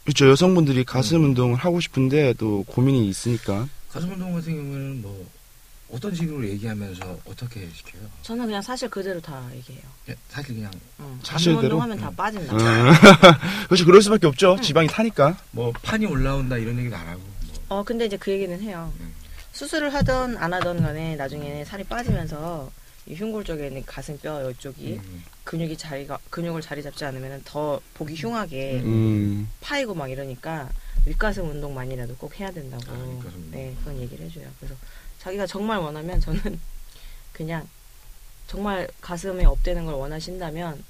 그렇죠. 0.04 0.30
여성분들이 0.30 0.84
가슴 0.84 1.18
음. 1.18 1.26
운동을 1.30 1.56
하고 1.56 1.80
싶은데 1.80 2.34
또 2.34 2.64
고민이 2.68 3.08
있으니까. 3.08 3.68
가슴 3.90 4.12
운동 4.12 4.34
같은 4.34 4.54
경우에는 4.56 5.02
뭐 5.02 5.28
어떤 5.94 6.14
식으로 6.16 6.44
얘기하면서 6.50 7.20
어떻게 7.26 7.70
시켜요? 7.72 8.02
저는 8.24 8.48
그냥 8.48 8.62
사실 8.64 8.90
그대로 8.90 9.22
다 9.22 9.48
얘기해요. 9.54 9.84
예, 10.10 10.16
사실 10.28 10.56
그냥 10.56 10.72
응. 11.00 11.20
사실대로? 11.24 11.56
가슴 11.56 11.64
운동하면 11.66 11.98
다 12.00 12.10
음. 12.10 12.16
빠진다. 12.16 12.56
음. 12.56 12.92
그렇죠. 13.70 13.86
그럴 13.86 14.02
수밖에 14.02 14.26
없죠. 14.28 14.58
지방이 14.60 14.88
타니까. 14.88 15.38
뭐 15.52 15.72
판이 15.84 16.08
올라온다 16.08 16.58
이런 16.58 16.78
얘기는 16.80 16.98
안 16.98 17.08
하고 17.08 17.20
뭐. 17.20 17.56
어 17.70 17.84
근데 17.84 18.06
이제 18.06 18.18
그 18.18 18.32
얘기는 18.32 18.60
해요. 18.62 18.92
음. 19.00 19.14
수술을 19.52 19.94
하던 19.94 20.38
안 20.38 20.52
하던 20.54 20.82
간에 20.82 21.16
나중에 21.16 21.64
살이 21.64 21.84
빠지면서 21.84 22.72
이 23.06 23.14
흉골 23.14 23.44
쪽에 23.44 23.68
있는 23.68 23.84
가슴뼈 23.86 24.50
이쪽이 24.50 25.00
음. 25.04 25.24
근육이 25.44 25.78
자리가 25.78 26.18
근육을 26.32 26.62
자리 26.62 26.82
잡지 26.82 27.06
않으면 27.06 27.42
더 27.46 27.80
보기 27.94 28.16
흉하게 28.16 28.82
음. 28.84 29.48
파이고 29.62 29.94
막 29.94 30.10
이러니까 30.10 30.70
윗가슴 31.06 31.48
운동 31.50 31.76
만이라도 31.76 32.16
꼭 32.16 32.40
해야 32.40 32.50
된다고. 32.50 32.82
아, 32.88 32.96
윗가슴 32.96 33.38
운동. 33.38 33.52
네 33.52 33.76
그런 33.84 34.00
얘기를 34.02 34.26
해줘요. 34.26 34.48
그래서 34.60 34.74
자기가 35.24 35.48
정말 35.48 35.80
원하면 35.80 36.20
저는 36.20 36.60
그냥 37.32 37.68
정말 38.48 38.88
가슴에 39.02 39.46
업되는 39.46 39.86
걸 39.86 39.96
원하신다면 39.96 40.84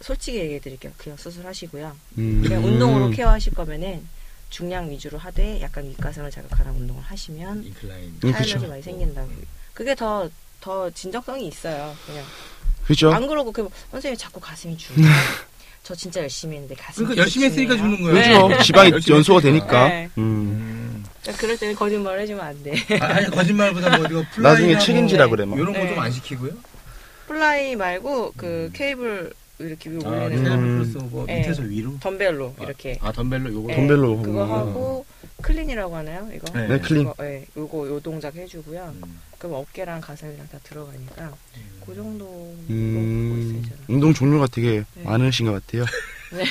솔직히 0.00 0.38
얘기해 0.38 0.58
드릴게요. 0.60 0.92
그냥 0.96 1.16
수술하시고요. 1.16 1.96
음. 2.18 2.42
그냥 2.42 2.64
운동으로 2.64 3.10
케어하실 3.10 3.54
거면은 3.54 4.06
중량 4.50 4.90
위주로 4.90 5.16
하되 5.18 5.60
약간 5.60 5.88
윗가슴을 5.88 6.30
자극하는 6.30 6.72
운동을 6.72 7.02
하시면 7.02 7.64
인클라인 7.64 8.18
음. 8.24 8.68
많이 8.68 8.82
생긴다고. 8.82 9.30
그게 9.74 9.94
더, 9.94 10.28
더 10.60 10.90
진정성이 10.90 11.46
있어요. 11.48 11.94
그냥. 12.06 12.24
그렇죠. 12.84 13.12
안 13.12 13.26
그러고, 13.28 13.52
그, 13.52 13.68
선생님 13.92 14.18
자꾸 14.18 14.40
가슴이 14.40 14.76
줄어요. 14.76 15.06
저 15.84 15.94
진짜 15.94 16.20
열심히 16.20 16.56
했는데 16.56 16.74
가슴이 16.74 17.06
그러니까 17.06 17.22
열심히 17.22 17.46
했으니까. 17.46 17.76
주는 17.76 18.02
거예요. 18.02 18.14
네. 18.14 18.46
그렇죠. 18.48 18.62
지방이 18.64 18.92
연소가. 19.08 19.40
되니까. 19.40 19.88
네. 19.88 20.10
음. 20.18 20.91
음. 21.22 21.24
그러니까 21.24 21.40
그럴 21.40 21.56
때는 21.56 21.74
거짓말 21.74 22.18
해주면 22.20 22.44
안 22.44 22.62
돼. 22.62 22.74
아, 23.00 23.06
아니 23.06 23.30
거짓말보다 23.30 23.96
뭐 23.98 24.06
이거 24.06 24.24
fly 24.34 24.52
나중에 24.52 24.78
책임지라 24.78 25.28
그래 25.28 25.44
막. 25.44 25.56
이런 25.58 25.72
거 25.72 25.78
네. 25.78 25.88
좀안 25.94 26.10
시키고요? 26.10 26.52
fly 27.28 27.76
말고 27.76 28.32
그 28.36 28.46
음. 28.46 28.70
케이블 28.72 29.32
이렇게 29.58 29.90
위로 29.90 30.08
아, 30.08 30.24
올리는 30.24 30.42
케이블 30.42 30.58
음. 30.58 30.78
플러스 30.78 30.98
뭐 31.10 31.24
네. 31.26 31.38
밑에서 31.38 31.62
위로 31.62 31.96
덤벨로 32.00 32.54
아, 32.58 32.64
이렇게. 32.64 32.98
아 33.00 33.12
덤벨로 33.12 33.52
요거 33.52 33.68
네, 33.68 33.76
덤벨로 33.76 34.22
그거 34.22 34.42
하구나. 34.42 34.58
하고 34.58 35.06
clean이라고 35.42 35.96
하나요? 35.96 36.28
이거? 36.34 36.52
네. 36.58 36.66
네, 36.68 36.80
clean. 36.80 37.04
그거, 37.04 37.22
네, 37.22 37.46
요거 37.56 37.88
요 37.88 38.00
동작 38.00 38.34
해주고요. 38.34 38.94
음. 39.02 39.20
그럼 39.38 39.54
어깨랑 39.56 40.00
가슴이랑 40.00 40.48
다 40.50 40.58
들어가니까 40.64 41.32
그 41.86 41.92
음. 42.70 43.38
있어요 43.40 43.62
저는. 43.62 43.84
운동 43.88 44.14
종류가 44.14 44.48
되게 44.48 44.84
네. 44.94 45.04
많으신 45.04 45.46
것 45.46 45.52
같아요. 45.52 45.84
네. 46.32 46.44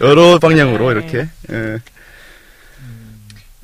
여러 0.06 0.38
방향으로 0.38 0.92
네. 0.92 1.00
이렇게. 1.00 1.28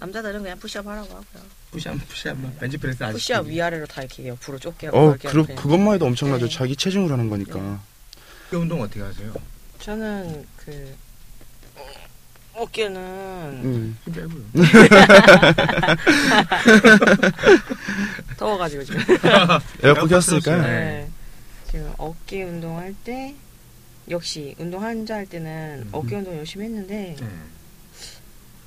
예. 0.05 0.07
남자들은 0.07 0.43
그냥 0.43 0.59
푸시업 0.59 0.87
하라고 0.87 1.07
하고요. 1.09 1.43
푸시업 1.71 1.97
푸시업 2.09 2.37
벤치프레스 2.61 3.03
안 3.05 3.13
푸시업 3.13 3.39
시키고. 3.45 3.55
위아래로 3.55 3.87
다 3.87 4.03
이렇게 4.03 4.29
옆으로 4.29 4.59
좁게 4.59 4.89
하고 4.89 4.99
어, 4.99 5.07
넓게 5.07 5.29
하고 5.29 5.41
그, 5.41 5.47
그냥. 5.47 5.63
그것만 5.63 5.95
해도 5.95 6.05
엄청나죠. 6.07 6.49
네. 6.49 6.55
자기 6.55 6.77
체중으로 6.77 7.13
하는 7.13 7.31
거니까. 7.31 7.81
그 8.51 8.57
운동 8.57 8.83
어떻게 8.83 9.01
하세요? 9.01 9.33
저는 9.81 10.47
그 10.57 10.95
어깨는 12.55 12.97
음. 13.65 13.99
힘 14.05 14.13
빼고요. 14.13 14.43
더워가지고 18.39 18.85
지금. 18.85 19.01
에어컨 19.83 20.09
켰으니까. 20.09 20.57
네. 20.59 20.63
네. 20.63 21.09
지금 21.71 21.93
어깨 21.99 22.45
운동할 22.45 22.95
때 23.05 23.35
역시 24.11 24.55
운동 24.59 24.83
한자 24.83 25.15
할 25.17 25.27
때는 25.27 25.85
음. 25.87 25.89
어깨 25.93 26.17
운동 26.17 26.37
열심히 26.37 26.67
했는데 26.67 27.17
네. 27.19 27.27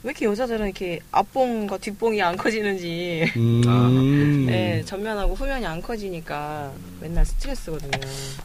왜 0.08 0.12
이렇게 0.12 0.26
여자들은 0.26 0.68
이렇게 0.68 1.02
앞봉과 1.12 1.80
뒷봉이 1.80 2.22
안 2.22 2.38
커지는지 2.38 3.30
음. 3.36 4.46
네, 4.46 4.82
전면하고 4.86 5.36
후면이 5.36 5.66
안 5.66 5.82
커지니까 5.82 6.72
맨날 7.02 7.26
스트레스거든요. 7.26 7.92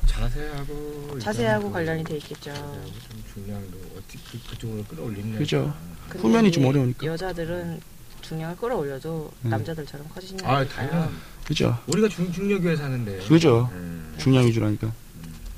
자세하고 0.05 1.20
자세하고 1.20 1.66
일단 1.68 1.72
관련이 1.72 2.03
그돼 2.03 2.16
있겠죠. 2.16 2.53
자세하고 2.53 2.83
좀 2.85 3.25
중량도 3.33 3.79
어떻게 3.96 4.18
그- 4.33 4.51
그쪽으로 4.51 4.83
끌어올리는 4.87 5.38
그죠. 5.38 5.72
근데 6.09 6.27
후면이 6.27 6.51
좀 6.51 6.64
어려우니까. 6.64 7.07
여자들은 7.07 7.81
중량을 8.22 8.57
끌어올려도 8.57 9.31
음. 9.44 9.48
남자들처럼 9.51 10.09
커지지 10.09 10.38
아. 10.44 10.66
당연. 10.66 11.12
그죠. 11.44 11.79
우리가 11.87 12.09
중 12.09 12.33
중력계에 12.33 12.75
사는데. 12.75 13.18
그죠. 13.29 13.68
음. 13.70 14.12
중량 14.18 14.46
위주라니까. 14.46 14.92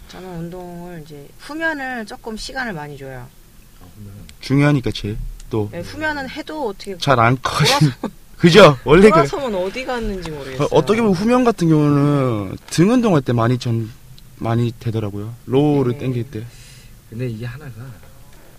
저는 0.08 0.28
운동을 0.38 1.00
이제 1.02 1.26
후면을 1.38 2.04
조금 2.04 2.36
시간을 2.36 2.74
많이 2.74 2.98
줘요. 2.98 3.26
아, 3.80 3.86
그러면 3.96 4.14
중요하니까 4.40 4.90
제. 4.90 5.16
또. 5.54 5.68
네, 5.70 5.78
후면은 5.80 6.28
해도 6.28 6.68
어떻게 6.70 6.98
잘 6.98 7.20
안 7.20 7.38
커진. 7.40 7.92
그죠? 8.38 8.76
원래 8.84 9.02
그래. 9.02 9.10
돌아서면 9.10 9.54
어디 9.54 9.84
갔는지 9.84 10.28
모르겠어요. 10.32 10.64
어, 10.66 10.68
어떻게 10.76 11.00
보면 11.00 11.14
후면 11.14 11.44
같은 11.44 11.68
경우는 11.68 12.56
등 12.66 12.90
운동할 12.90 13.22
때 13.22 13.32
많이 13.32 13.56
전, 13.56 13.88
많이 14.38 14.72
되더라고요. 14.80 15.32
row를 15.46 15.92
네. 15.92 15.98
당길 15.98 16.28
때. 16.30 16.44
근데 17.08 17.28
이게 17.28 17.46
하나가 17.46 17.70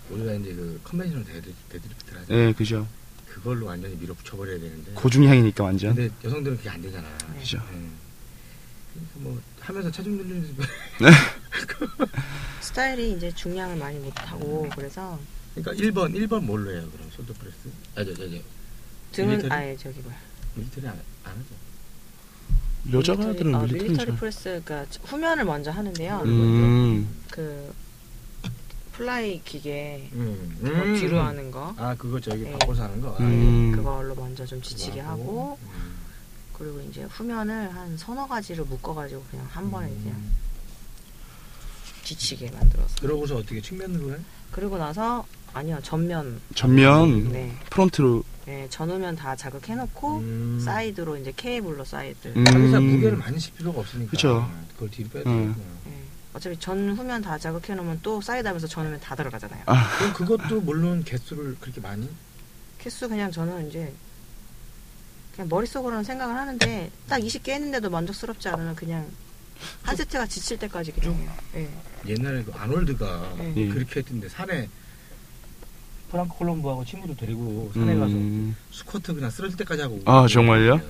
우리가 0.08 0.32
이제 0.32 0.54
그 0.54 0.80
conventional 0.84 1.24
dead 1.26 1.52
deadlift를 1.68 2.20
하죠. 2.22 2.34
예, 2.34 2.52
그죠. 2.54 2.86
그걸로 3.28 3.66
완전히 3.66 3.94
밀어붙여버려야 3.96 4.58
되는데. 4.58 4.92
고중량이니까 4.94 5.62
완전. 5.64 5.94
근데 5.94 6.10
여성들은 6.24 6.56
그게 6.56 6.70
안 6.70 6.80
되잖아. 6.80 7.06
네. 7.34 7.40
그죠. 7.40 7.58
음. 7.72 7.92
그래서 8.94 9.10
뭐 9.16 9.38
하면서 9.60 9.90
체중 9.90 10.16
늘리는 10.16 10.56
스타일이 12.62 13.12
이제 13.12 13.30
중량을 13.34 13.76
많이 13.76 13.98
못 13.98 14.12
하고 14.30 14.66
그래서 14.74 15.18
그러니까 15.56 15.72
1번 15.84 16.14
1번 16.14 16.42
뭘로 16.44 16.70
해요 16.70 16.86
그럼 16.92 17.10
shoulder 17.10 17.32
press? 17.34 17.56
아, 17.94 18.04
저, 18.04 18.14
저, 18.14 18.28
저. 18.28 18.36
등은 19.12 19.28
military? 19.30 19.52
아예 19.52 19.76
저기 19.76 20.00
뭐야. 20.00 20.16
military 20.54 20.86
안, 20.88 21.00
안 21.24 21.32
하죠. 21.32 21.44
어, 23.56 23.60
military 23.62 23.82
military 23.88 24.06
잘. 24.06 24.16
프레스 24.16 24.62
그러니까 24.64 24.86
후면을 25.04 25.44
먼저 25.44 25.70
하는데요. 25.70 26.22
음. 26.26 27.08
그 27.30 27.74
fly 28.92 29.42
기계 29.44 30.08
음. 30.12 30.58
그거 30.62 30.98
뒤로 30.98 31.20
하는 31.20 31.50
거. 31.50 31.74
아 31.78 31.94
그거 31.96 32.20
저기 32.20 32.42
네. 32.44 32.52
바꿔서 32.52 32.84
하는 32.84 33.00
거. 33.00 33.14
아, 33.14 33.18
음. 33.20 33.72
그걸로 33.74 34.14
먼저 34.14 34.44
좀 34.44 34.60
지치게 34.60 35.00
그거 35.00 35.08
하고 35.12 35.58
음. 35.62 35.96
그리고 36.52 36.80
이제 36.82 37.02
후면을 37.04 37.74
한 37.74 37.96
서너 37.96 38.26
가지를 38.26 38.64
묶어가지고 38.64 39.22
그냥 39.30 39.46
한 39.50 39.70
번에 39.70 39.88
음. 39.88 40.00
그냥 40.02 40.22
지치게 42.06 42.50
만들어서 42.52 42.94
그러고서 43.00 43.36
어떻게 43.36 43.60
측면으로 43.60 44.12
해? 44.12 44.18
그리고 44.52 44.78
나서 44.78 45.26
아니요 45.52 45.78
전면 45.82 46.40
전면 46.54 47.32
네, 47.32 47.52
front로 47.70 48.22
네 48.44 48.68
전후면 48.70 49.16
다 49.16 49.34
자극해놓고 49.34 50.18
음. 50.18 50.60
사이드로 50.64 51.16
이제 51.16 51.32
케이블로 51.36 51.84
사이드 51.84 52.32
음. 52.36 52.44
자기가 52.44 52.80
무게를 52.80 53.16
많이 53.18 53.40
실 53.40 53.52
필요가 53.54 53.80
없으니까. 53.80 54.10
그쵸. 54.12 54.48
그걸 54.74 54.90
뒤로 54.90 55.08
빼야 55.08 55.24
음. 55.26 55.52
되겠구나. 55.52 55.66
네. 55.86 56.02
어차피 56.32 56.56
전후면 56.58 57.22
다 57.22 57.38
자극해놓으면 57.38 58.00
또 58.02 58.20
사이드 58.20 58.46
하면서 58.46 58.66
전후면 58.66 59.00
다 59.00 59.16
들어가잖아요 59.16 59.62
아. 59.66 59.88
그럼 59.98 60.12
그것도 60.12 60.60
물론 60.60 61.02
개수를 61.02 61.56
그렇게 61.58 61.80
많이? 61.80 62.08
개수 62.78 63.08
그냥 63.08 63.32
저는 63.32 63.68
이제 63.68 63.92
그냥 65.34 65.48
머릿속으로는 65.48 66.04
생각을 66.04 66.36
하는데 66.36 66.90
딱 67.08 67.18
20개 67.18 67.48
했는데도 67.48 67.90
만족스럽지 67.90 68.48
않으면 68.48 68.76
그냥 68.76 69.08
한 69.82 69.96
세트가 69.96 70.26
지칠 70.26 70.58
때까지 70.58 70.92
그냥 70.92 71.28
네. 71.52 71.68
옛날에 72.06 72.42
그 72.42 72.52
아놀드가 72.52 73.34
네. 73.38 73.52
예. 73.56 73.68
그렇게 73.68 74.00
했던데 74.00 74.28
산에 74.28 74.68
프랑크 76.10 76.36
콜롬보하고 76.36 76.84
친구들 76.84 77.16
데리고 77.16 77.70
산에 77.74 77.94
가서 77.96 78.14
음. 78.14 78.56
스쿼트 78.72 79.14
그냥 79.14 79.30
쓰러질 79.30 79.56
때까지 79.58 79.82
하고. 79.82 80.00
아, 80.04 80.26
정말요? 80.28 80.80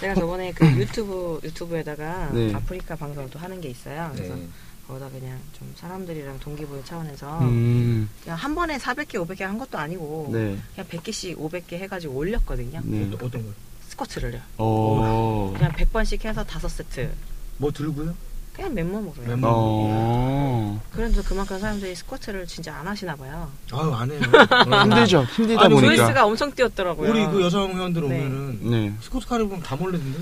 제가 0.00 0.14
저번에 0.14 0.52
그 0.52 0.66
유튜브 0.76 1.40
유튜브에다가 1.44 2.30
네. 2.32 2.52
아프리카 2.52 2.96
방송을 2.96 3.30
또 3.30 3.38
하는 3.38 3.60
게 3.60 3.68
있어요. 3.68 4.10
그래서 4.14 4.34
네. 4.34 4.48
거기다 4.88 5.08
그냥 5.08 5.38
좀 5.56 5.72
사람들이랑 5.76 6.40
동기부여 6.40 6.84
차원에서 6.84 7.40
음. 7.42 8.08
그냥 8.22 8.36
한 8.36 8.54
번에 8.54 8.76
400개, 8.76 9.14
500개 9.14 9.42
한 9.42 9.56
것도 9.56 9.78
아니고 9.78 10.30
네. 10.32 10.58
그냥 10.74 10.88
100개씩 10.90 11.38
500개 11.38 11.74
해가지고 11.74 12.14
올렸거든요. 12.14 12.80
네. 12.84 13.04
어떤, 13.12 13.26
어떤 13.26 13.42
걸? 13.44 13.54
스쿼트를요. 13.98 14.40
어. 14.58 15.52
그냥 15.56 15.72
100번씩 15.72 16.24
해서 16.24 16.44
5세트. 16.44 17.10
뭐 17.58 17.70
들고요? 17.70 18.14
그냥 18.54 18.74
맨몸으로요. 18.74 19.26
맨몸. 19.28 19.42
어. 19.44 20.80
그래도 20.92 21.22
그만큼 21.22 21.58
사람들이 21.58 21.94
스쿼트를 21.96 22.46
진짜 22.46 22.74
안 22.76 22.86
하시나 22.86 23.14
봐요. 23.16 23.50
아유 23.72 23.92
안 23.92 24.10
해요. 24.10 24.20
힘들죠. 24.84 25.24
힘들다 25.24 25.64
아니, 25.64 25.74
보니까. 25.74 25.96
조회수가 25.96 26.24
엄청 26.26 26.52
뛰었더라고요. 26.52 27.10
우리 27.10 27.26
그 27.26 27.42
여성 27.42 27.72
회원들 27.76 28.02
네. 28.02 28.06
오면은 28.06 28.70
네. 28.70 28.94
스쿼트 29.00 29.26
카를 29.26 29.46
보면 29.48 29.62
다 29.62 29.74
몰리던데. 29.76 30.18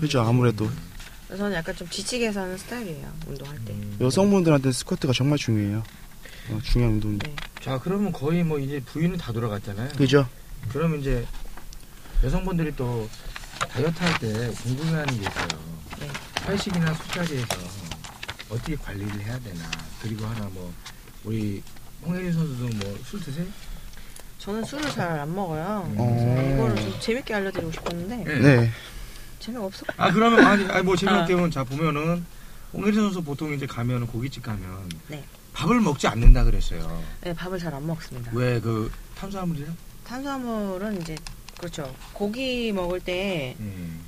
그죠. 0.00 0.20
아무래도 0.20 0.68
그래서 1.26 1.42
저는 1.44 1.56
약간 1.56 1.74
좀 1.74 1.88
지치게 1.88 2.30
사는 2.32 2.56
스타일이에요. 2.56 3.08
운동할 3.26 3.56
때. 3.64 3.72
음. 3.72 3.96
여성분들한테 4.00 4.70
스쿼트가 4.72 5.12
정말 5.12 5.38
중요해요. 5.38 5.82
어, 6.50 6.58
중요한 6.62 6.94
운동. 6.94 7.18
네. 7.18 7.34
자 7.60 7.78
그러면 7.82 8.12
거의 8.12 8.44
뭐 8.44 8.58
이제 8.60 8.80
부위는 8.80 9.16
다 9.18 9.32
돌아갔잖아요. 9.32 9.90
그죠? 9.96 10.28
그러면 10.68 11.00
이제 11.00 11.26
여성분들이 12.24 12.74
또 12.76 13.08
다이어트 13.70 14.02
할 14.02 14.18
때 14.18 14.50
궁금해하는 14.62 15.06
게 15.14 15.20
있어요. 15.20 15.48
네. 16.00 16.08
활식이나 16.44 16.94
수차지에서 16.94 17.46
어떻게 18.50 18.76
관리를 18.76 19.20
해야 19.22 19.38
되나. 19.40 19.70
그리고 20.02 20.24
하나 20.26 20.48
뭐 20.52 20.72
우리 21.24 21.62
홍혜린 22.04 22.32
선수도 22.32 22.68
뭐 22.76 22.98
술 23.04 23.20
드세요? 23.20 23.46
저는 24.38 24.64
술을 24.64 24.90
잘 24.92 25.18
안 25.20 25.34
먹어요. 25.34 25.90
어. 25.96 26.26
그래서 26.36 26.54
이거를 26.54 26.76
좀 26.76 27.00
재밌게 27.00 27.34
알려드리고 27.34 27.72
싶었는데 27.72 28.16
네. 28.40 28.70
재미없어. 29.40 29.84
아 29.96 30.10
그러면 30.12 30.44
아니, 30.46 30.64
아니 30.66 30.82
뭐 30.84 30.94
아. 30.94 30.96
재미없게는 30.96 31.50
자 31.50 31.64
보면은 31.64 32.24
홍혜린 32.72 32.94
선수 33.00 33.22
보통 33.22 33.52
이제 33.54 33.66
가면은 33.66 34.06
고깃집 34.06 34.42
가면 34.42 34.88
네. 35.08 35.24
밥을 35.52 35.80
먹지 35.80 36.06
않는다 36.06 36.44
그랬어요. 36.44 37.02
네, 37.22 37.32
밥을 37.34 37.58
잘 37.58 37.74
안 37.74 37.86
먹습니다. 37.86 38.30
왜 38.34 38.60
그 38.60 38.90
탄수화물이요? 39.18 39.66
탄수화물은 40.04 41.00
이제 41.00 41.16
그렇죠. 41.58 41.94
고기 42.12 42.72
먹을 42.72 43.00
때 43.00 43.56
음. 43.60 44.00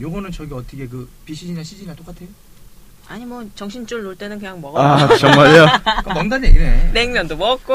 요거는 0.00 0.32
저기 0.32 0.52
어떻게 0.54 0.86
그 0.86 1.08
BCG나 1.24 1.62
CG나 1.62 1.94
똑같아요? 1.94 2.28
아니 3.08 3.24
뭐 3.26 3.44
정신줄 3.54 4.02
놓을 4.04 4.16
때는 4.16 4.38
그냥 4.38 4.60
먹어요. 4.60 4.82
아, 4.86 5.16
정말요? 5.16 5.66
그럼 6.02 6.14
먹는다는 6.14 6.48
얘기네. 6.48 6.90
냉면도 6.92 7.36
먹고 7.36 7.74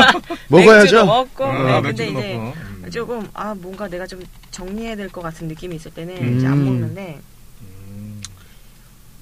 먹어야죠. 0.48 1.04
먹고. 1.04 1.44
어, 1.44 1.52
네, 1.52 1.80
맥주도 1.80 1.82
근데 1.82 2.06
이제 2.20 2.34
먹고. 2.34 2.52
음. 2.84 2.90
조금 2.90 3.28
아 3.34 3.54
뭔가 3.54 3.88
내가 3.88 4.06
좀 4.06 4.22
정리해야 4.50 4.96
될 4.96 5.08
것 5.10 5.20
같은 5.20 5.46
느낌이 5.48 5.76
있을 5.76 5.92
때는 5.92 6.16
음. 6.16 6.38
이제 6.38 6.46
안 6.46 6.64
먹는데 6.64 7.20
음. 7.62 8.22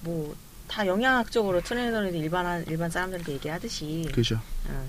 뭐 0.03 0.35
다 0.69 0.85
영양학적으로 0.85 1.61
트레이너들이 1.63 2.19
일반 2.19 2.65
일반 2.67 2.91
사람들한테 2.91 3.35
얘기하듯이 3.35 4.09
그죠. 4.13 4.35
어, 4.69 4.85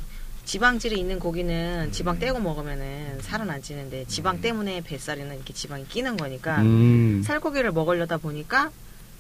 지방질이 0.48 1.00
있는 1.00 1.20
고기는 1.20 1.92
지방 1.92 2.16
음. 2.16 2.20
떼고 2.20 2.40
먹으면은 2.40 3.20
살은 3.22 3.50
안 3.50 3.62
찌는데 3.62 4.06
지방 4.08 4.38
음. 4.38 4.42
때문에 4.42 4.82
뱃살에는 4.82 5.36
이렇게 5.36 5.54
지방이 5.54 5.88
끼는 5.88 6.18
거니까 6.18 6.62
음. 6.62 7.22
살코기를 7.24 7.72
먹으려다 7.72 8.18
보니까 8.18 8.72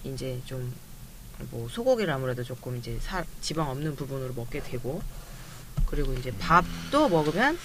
이제 0.04 0.42
좀 0.46 0.88
뭐 1.52 1.68
소고기를 1.70 2.13
아무래도 2.13 2.44
조금 2.44 2.78
이제 2.78 2.98
살 3.02 3.26
지방 3.42 3.70
없는 3.70 3.96
부분으로 3.96 4.34
먹게 4.34 4.62
되고 4.62 5.02
그리고 5.86 6.13
이제 6.13 6.32
밥도 6.40 7.10
먹으면 7.10 7.58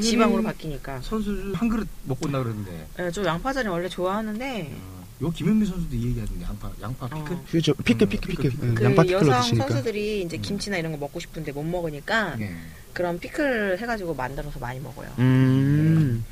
지방으로 0.00 0.42
바뀌니까 0.42 1.00
선수 1.02 1.52
한 1.54 1.68
그릇 1.68 1.88
먹고 2.04 2.26
온다 2.26 2.42
그러는데 2.42 2.86
예, 2.98 3.10
저 3.10 3.24
양파전이 3.24 3.68
원래 3.68 3.88
좋아하는데 3.88 4.76
어, 4.76 5.05
요 5.22 5.30
김현미 5.30 5.64
선수도 5.64 5.96
이 5.96 6.08
얘기하던데 6.08 6.44
양파 6.44 6.70
양파 6.82 7.08
피클 7.08 7.32
어. 7.36 7.44
그죠. 7.50 7.74
피클, 7.74 8.06
음, 8.06 8.08
피클, 8.10 8.28
피클, 8.28 8.36
피클. 8.36 8.50
피클. 8.50 8.68
음, 8.68 8.74
그 8.74 8.84
양파 8.84 9.02
피클로 9.02 9.28
여성 9.28 9.40
드시니까. 9.42 9.68
선수들이 9.68 10.22
이제 10.22 10.36
음. 10.36 10.42
김치나 10.42 10.76
이런 10.76 10.92
거 10.92 10.98
먹고 10.98 11.20
싶은데 11.20 11.52
못 11.52 11.62
먹으니까 11.64 12.36
네. 12.36 12.54
그런 12.92 13.18
피클 13.18 13.78
해가지고 13.80 14.14
만들어서 14.14 14.58
많이 14.58 14.78
먹어요. 14.80 15.08
음. 15.18 16.24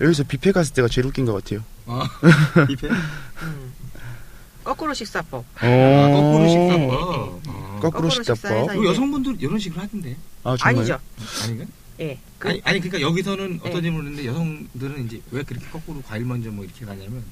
여기서 0.00 0.24
뷔페 0.24 0.52
갔을 0.52 0.74
때가 0.74 0.88
제일 0.88 1.06
웃긴 1.06 1.24
것 1.24 1.32
같아요. 1.42 1.64
어. 1.86 2.02
이패 2.68 2.88
음. 3.42 3.72
거꾸로 4.62 4.92
식사법. 4.92 5.40
어. 5.40 5.44
아, 5.56 6.08
거꾸로 6.12 6.38
네. 6.44 6.48
식사법 6.50 6.90
어. 6.92 7.40
거꾸로 7.80 7.80
거꾸로 7.80 8.10
식사법. 8.10 8.36
식사해서 8.36 8.74
그 8.74 8.86
여성분들 8.88 9.36
이런 9.40 9.58
식으로 9.58 9.80
하던데 9.80 10.16
아, 10.44 10.54
정말. 10.58 10.76
아니죠. 10.76 10.98
아닌가? 11.44 11.64
예. 12.00 12.18
그, 12.38 12.48
아니, 12.48 12.60
아니 12.64 12.80
그러니까 12.80 13.00
여기서는 13.00 13.60
네. 13.62 13.68
어떤지 13.70 13.88
모르는데 13.90 14.26
여성들은 14.26 15.06
이제 15.06 15.20
왜 15.30 15.42
그렇게 15.42 15.66
거꾸로 15.70 16.02
과일 16.02 16.26
먼저 16.26 16.50
뭐 16.50 16.62
이렇게 16.64 16.84
가냐면. 16.84 17.24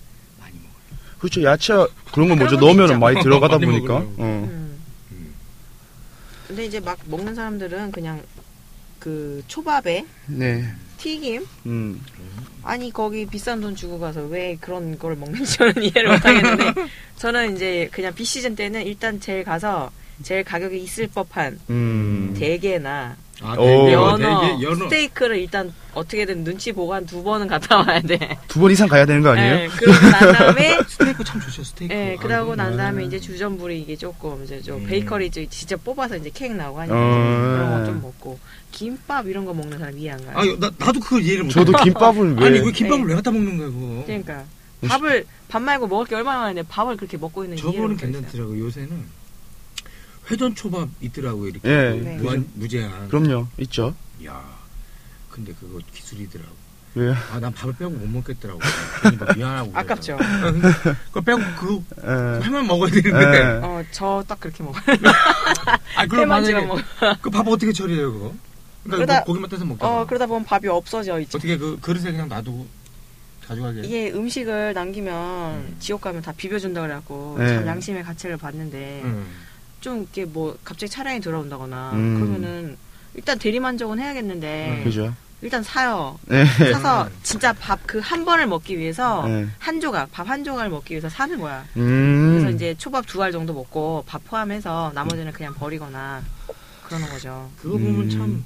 그렇죠. 1.29 1.43
야채 1.43 1.75
그런 2.13 2.29
거 2.29 2.37
먼저 2.37 2.57
넣으면. 2.57 2.99
많이 3.01 3.21
들어가다 3.21 3.59
많이 3.59 3.67
보니까. 3.67 3.95
먹으려고. 3.95 4.23
어. 4.23 4.25
음. 4.25 4.79
음. 5.13 5.35
근데 6.47 6.65
이제 6.65 6.81
막 6.81 6.99
먹는 7.07 7.35
사람들은 7.35 7.91
그냥 7.93 8.23
그 9.01 9.43
초밥에 9.49 10.05
네. 10.27 10.65
튀김 10.99 11.47
음. 11.67 12.01
아니 12.63 12.93
거기 12.93 13.27
비싼 13.27 13.61
돈 13.61 13.77
주고 13.77 13.99
가서 13.99 14.23
왜 14.25 14.57
그런 14.61 14.99
걸 14.99 15.15
먹는지 15.17 15.57
저는 15.57 15.83
이해를 15.83 16.13
못하겠는데 16.13 16.73
저는 17.19 17.57
이제 17.57 17.89
그냥 17.93 18.15
비 18.15 18.25
시즌 18.25 18.57
때는 18.57 18.87
일단 18.87 19.21
제일 19.21 19.45
가서 19.45 19.91
제일 20.23 20.43
가격이 20.45 20.83
있을 20.83 21.09
법한 21.09 21.59
음. 21.71 22.35
대게나 22.39 23.17
아, 23.43 23.53
오. 23.59 23.67
되게, 23.85 23.93
연어, 23.93 24.41
되게 24.41 24.63
연어. 24.63 24.85
스테이크를 24.87 25.37
일단 25.39 25.73
어떻게든 25.93 26.43
눈치 26.45 26.73
보고 26.73 26.95
한 26.95 27.05
두 27.07 27.23
번은 27.23 27.47
갔다 27.47 27.77
와야 27.79 28.01
돼. 28.01 28.19
두 28.49 28.61
번 28.61 28.71
이상 28.71 28.89
가야 28.89 29.05
되는 29.05 29.21
거 29.23 29.31
아니에요? 29.31 29.55
네, 29.57 29.69
그러고 29.69 29.99
난 30.09 30.33
다음에 30.33 30.79
스테이크 30.89 31.23
참 31.25 31.41
좋죠 31.41 31.63
스테이크. 31.65 31.95
예, 31.95 32.17
아, 32.19 32.23
그러고 32.23 32.55
난 32.57 32.69
뭐- 32.71 32.77
다음에 32.79 33.05
이제 33.05 33.21
주전부리 33.21 33.81
이게 33.81 33.95
조금 33.97 34.43
이제 34.45 34.61
좀 34.63 34.81
음. 34.83 34.87
베이커리 34.87 35.31
좀 35.31 35.47
직접 35.51 35.83
뽑아서 35.85 36.17
이제 36.17 36.31
케이크 36.33 36.55
나오고 36.55 36.81
하니까 36.81 36.97
어. 36.97 37.53
그런 37.57 37.71
거 37.81 37.87
좀 37.87 38.03
먹고 38.03 38.39
김밥 38.73 39.27
이런 39.27 39.45
거 39.45 39.53
먹는 39.55 39.79
사람 39.79 39.97
이해 39.99 40.11
안 40.13 40.25
가요. 40.27 40.37
아, 40.39 40.57
나 40.59 40.71
나도 40.79 41.01
그걸 41.01 41.23
이해를 41.23 41.45
못. 41.45 41.51
저도 41.51 41.73
김밥을 41.73 42.37
왜? 42.41 42.47
아니 42.47 42.61
왜 42.61 42.73
김밥을 42.73 43.05
네. 43.05 43.09
왜 43.11 43.15
갖다 43.17 43.31
먹는 43.31 43.59
거야 43.59 43.67
그거? 43.69 44.03
그러니까 44.07 44.45
밥을 44.89 45.25
밥 45.49 45.61
말고 45.63 45.87
먹을 45.87 46.07
게 46.07 46.15
얼마나 46.17 46.41
많은데 46.41 46.63
밥을 46.69 46.97
그렇게 46.97 47.17
먹고 47.17 47.45
있는 47.45 47.57
저거는 47.59 47.81
못하겠어요. 47.91 48.13
괜찮더라고 48.13 48.59
요새는 48.59 48.91
회전 50.31 50.55
초밥 50.55 50.89
있더라고 51.01 51.47
이렇게 51.47 51.69
예. 51.69 51.91
네. 52.01 52.17
무한 52.19 52.49
무제한. 52.55 53.09
그럼요. 53.09 53.47
있죠. 53.59 53.95
야, 54.25 54.43
근데 55.31 55.53
그거 55.61 55.79
기술이더라고. 55.93 56.51
왜? 56.97 57.13
아, 57.31 57.39
난 57.39 57.53
밥을 57.53 57.75
빼고 57.77 57.91
못 57.91 58.07
먹겠더라고. 58.09 58.59
미안하고. 59.37 59.71
아깝죠. 59.75 60.15
아, 60.19 60.51
근데 60.51 60.69
그거 61.09 61.21
빼고 61.21 61.39
그 61.59 61.75
에. 62.03 62.43
회만 62.45 62.67
먹어야 62.67 62.91
되는데. 62.91 63.39
에. 63.39 63.43
어, 63.63 63.85
저 63.93 64.25
딱 64.27 64.41
그렇게 64.41 64.63
먹어요. 64.65 64.83
아, 65.97 66.07
그럼 66.07 66.29
만약에 66.29 66.55
먹어. 66.67 66.81
그밥 67.21 67.47
어떻게 67.47 67.73
처리해요 67.73 68.13
그거? 68.13 68.35
그러니까 68.85 69.15
그러다- 69.15 69.21
그 69.25 69.27
고기만 69.27 69.51
떼서 69.51 69.65
먹다가 69.65 70.01
어, 70.01 70.07
그러다 70.07 70.27
보면 70.27 70.45
밥이 70.45 70.69
없어져 70.69 71.21
있죠. 71.21 71.37
어떻게 71.39 71.59
그 71.59 71.79
그릇에 71.81 72.05
그냥 72.13 72.29
놔두고 72.29 72.67
가져가게? 73.47 73.83
이게 73.83 74.11
음식을 74.13 74.73
남기면 74.75 75.15
음. 75.55 75.77
지옥 75.79 76.01
가면 76.01 76.23
다 76.23 76.33
비벼준다 76.37 76.81
그래갖고 76.81 77.37
네. 77.39 77.49
참 77.57 77.67
양심의 77.67 78.03
가책을 78.05 78.37
받는데 78.39 79.03
응. 79.05 79.27
좀 79.81 80.03
이렇게 80.03 80.25
뭐 80.25 80.57
갑자기 80.65 80.91
차량이 80.91 81.21
돌아온다거나 81.21 81.93
음. 81.93 82.15
그러면은 82.15 82.77
일단 83.15 83.39
대리만족은 83.39 83.99
해야겠는데 83.99 84.79
음. 84.81 84.85
그죠. 84.85 85.15
일단 85.43 85.63
사요. 85.63 86.19
네. 86.25 86.45
사서 86.73 87.09
진짜 87.23 87.53
밥 87.53 87.87
그 87.87 88.01
한 88.01 88.25
번을 88.25 88.47
먹기 88.47 88.79
위해서 88.79 89.27
네. 89.29 89.47
한 89.59 89.81
조각 89.81 90.11
밥 90.11 90.27
한 90.29 90.43
조각을 90.45 90.71
먹기 90.71 90.95
위해서 90.95 91.09
사는 91.09 91.39
거야. 91.39 91.65
음. 91.77 92.31
그래서 92.39 92.51
이제 92.51 92.75
초밥 92.79 93.07
두 93.07 93.23
알 93.23 93.33
정도 93.33 93.53
먹고 93.53 94.03
밥 94.07 94.25
포함해서 94.25 94.93
나머지는 94.95 95.33
그냥 95.33 95.55
버리거나 95.55 96.23
그러는 96.85 97.09
거죠. 97.11 97.51
그거 97.59 97.77
보면 97.79 98.01
음. 98.03 98.11
참 98.11 98.45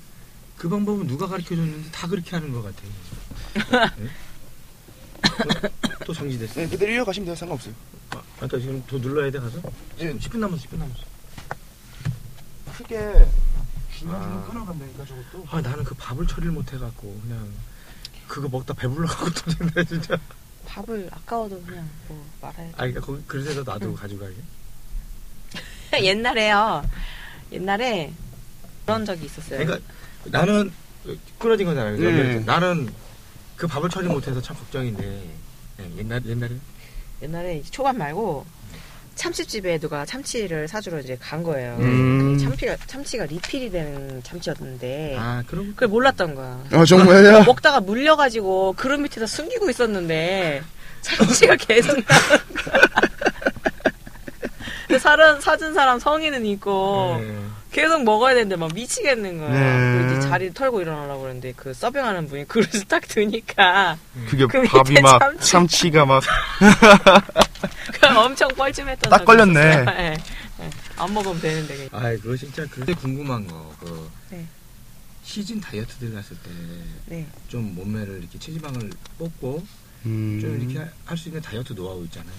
그 0.60 0.68
방법은 0.68 1.06
누가 1.06 1.26
가르쳐 1.26 1.54
줬는데 1.54 1.90
다 1.90 2.06
그렇게 2.06 2.32
하는 2.36 2.52
것 2.52 2.62
같아요. 2.62 3.90
네? 3.96 4.08
또, 5.98 6.04
또 6.06 6.12
정지됐어. 6.12 6.60
네, 6.60 6.68
그대로 6.68 6.92
이어가시면 6.92 7.24
돼요. 7.24 7.34
상관없어요. 7.34 7.72
아, 8.10 8.20
그러니까 8.36 8.58
지금 8.58 8.84
더 8.86 8.98
눌러야 8.98 9.30
돼 9.30 9.38
가서? 9.38 9.58
네. 9.98 10.12
10분 10.18 10.36
남았어, 10.36 10.62
10분 10.64 10.76
남았어. 10.78 11.00
크게 12.82 13.26
중간중간 13.98 14.38
아. 14.38 14.44
끊어간다니까 14.46 15.04
저것도. 15.04 15.46
아 15.50 15.60
나는 15.60 15.84
그 15.84 15.94
밥을 15.94 16.26
처리를 16.26 16.52
못 16.52 16.72
해갖고 16.72 17.20
그냥 17.22 17.48
그거 18.26 18.48
먹다 18.48 18.72
배불러갖고 18.74 19.30
터진다 19.30 19.84
진짜. 19.88 20.18
밥을 20.66 21.08
아까워도 21.12 21.60
그냥 21.62 21.88
뭐 22.08 22.24
말아야 22.40 22.68
아 22.72 22.76
그러니까 22.78 23.00
거기 23.00 23.22
그릇에다 23.26 23.62
놔두고 23.72 23.94
가지고 23.96 24.20
가게. 24.20 24.34
돼. 25.90 26.04
옛날에요. 26.06 26.88
옛날에 27.52 28.12
그런 28.86 29.04
적이 29.04 29.26
있었어요. 29.26 29.58
그러니까 29.64 29.92
나는 30.26 30.72
끊어진 31.38 31.66
거잖아요. 31.66 31.96
네. 31.98 32.38
나는 32.40 32.92
그 33.56 33.66
밥을 33.66 33.90
처리 33.90 34.06
못해서 34.08 34.40
참 34.40 34.56
걱정인데 34.56 35.30
네, 35.78 35.92
옛날 35.98 36.24
옛날에 36.24 36.54
옛날에 37.22 37.58
이제 37.58 37.70
초밥 37.70 37.96
말고 37.96 38.46
참치집에 39.20 39.78
누가 39.78 40.06
참치를 40.06 40.66
사주러 40.66 40.98
이제 41.00 41.16
간 41.20 41.42
거예요. 41.42 41.76
음. 41.78 42.36
그 42.38 42.42
참치가 42.42 42.74
참치가 42.86 43.26
리필이 43.26 43.70
되는 43.70 44.22
참치였는데 44.22 45.16
아 45.18 45.42
그럼 45.46 45.72
그걸 45.74 45.88
몰랐던 45.88 46.34
거야. 46.34 46.58
아 46.72 46.84
정말요? 46.86 47.44
먹다가 47.44 47.80
물려가지고 47.80 48.74
그릇 48.78 48.98
밑에다 48.98 49.26
숨기고 49.26 49.68
있었는데 49.68 50.62
참치가 51.02 51.54
계속 51.60 51.98
나오는 55.30 55.40
사준 55.40 55.74
사람 55.74 55.98
성인은 55.98 56.44
있고 56.46 57.18
네. 57.20 57.36
계속 57.72 58.02
먹어야 58.02 58.34
되는데 58.34 58.56
막 58.56 58.72
미치겠는 58.74 59.38
거야. 59.38 59.50
네. 59.50 60.06
이제 60.18 60.28
자리 60.28 60.52
털고 60.52 60.80
일어나려고 60.80 61.22
그러는데 61.22 61.52
그 61.56 61.72
서빙하는 61.72 62.26
분이 62.26 62.48
그릇을 62.48 62.84
딱 62.88 63.06
드니까 63.06 63.96
그게 64.28 64.46
그 64.46 64.62
밥이 64.62 65.00
막 65.00 65.20
참치. 65.20 65.50
참치가 65.50 66.04
막 66.04 66.22
그냥 68.00 68.18
엄청 68.18 68.48
뻘쭘했던 68.54 69.10
딱 69.10 69.24
걸렸네. 69.24 69.60
예. 69.60 70.16
예. 70.60 70.70
안 70.96 71.12
먹으면 71.14 71.40
되는데 71.40 71.76
그게. 71.76 71.88
아 71.96 72.02
그거 72.16 72.36
진짜 72.36 72.66
그때 72.70 72.92
궁금한 72.94 73.46
거 73.46 73.74
그 73.80 74.10
네. 74.30 74.46
시즌 75.24 75.60
다이어트들 75.60 76.12
갔을 76.12 76.36
때 76.38 76.50
좀 77.48 77.66
네. 77.66 77.72
몸매를 77.72 78.18
이렇게 78.18 78.38
체지방을 78.38 78.90
뽑고 79.18 79.64
음, 80.06 80.38
좀 80.40 80.60
이렇게 80.60 80.90
할 81.04 81.16
수 81.16 81.28
있는 81.28 81.40
다이어트 81.42 81.74
노하우 81.74 82.04
있잖아요. 82.04 82.32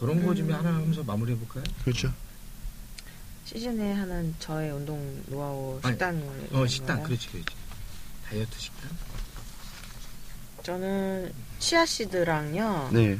그런 0.00 0.24
거좀 0.24 0.48
음. 0.48 0.54
하나 0.54 0.74
하면서 0.74 1.02
마무리해 1.02 1.36
볼까요? 1.38 1.64
그렇죠. 1.84 2.12
시즌에 3.46 3.92
하는 3.92 4.34
저의 4.38 4.70
운동 4.72 5.22
노하우 5.26 5.78
아니, 5.82 5.92
식단을 5.92 6.48
어 6.52 6.66
식단 6.66 6.96
거예요. 6.96 7.08
그렇지 7.08 7.28
그렇지 7.30 7.46
다이어트 8.28 8.58
식단. 8.58 8.90
저는 10.62 11.32
씨앗씨드랑요. 11.58 12.90
네. 12.92 13.18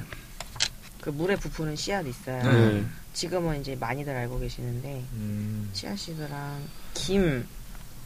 그 1.05 1.11
물에 1.11 1.37
부푸는 1.37 1.77
씨앗 1.77 2.07
있어요. 2.07 2.43
네. 2.51 2.83
지금은 3.13 3.61
이제 3.61 3.77
많이들 3.79 4.17
알고 4.17 4.39
계시는데 4.41 5.05
음, 5.13 5.69
씨앗씨드랑 5.75 6.63
김, 6.95 7.47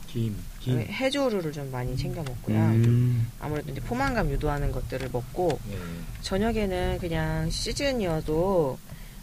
김, 0.09 0.37
김. 0.59 0.81
해조류를 0.81 1.53
좀 1.53 1.71
많이 1.71 1.97
챙겨 1.97 2.25
먹고요. 2.25 2.57
음, 2.59 3.31
아무래도 3.39 3.71
이제 3.71 3.81
포만감 3.83 4.29
유도하는 4.33 4.73
것들을 4.73 5.11
먹고 5.13 5.61
예. 5.71 5.79
저녁에는 6.23 6.99
그냥 6.99 7.49
시즌이어도 7.49 8.77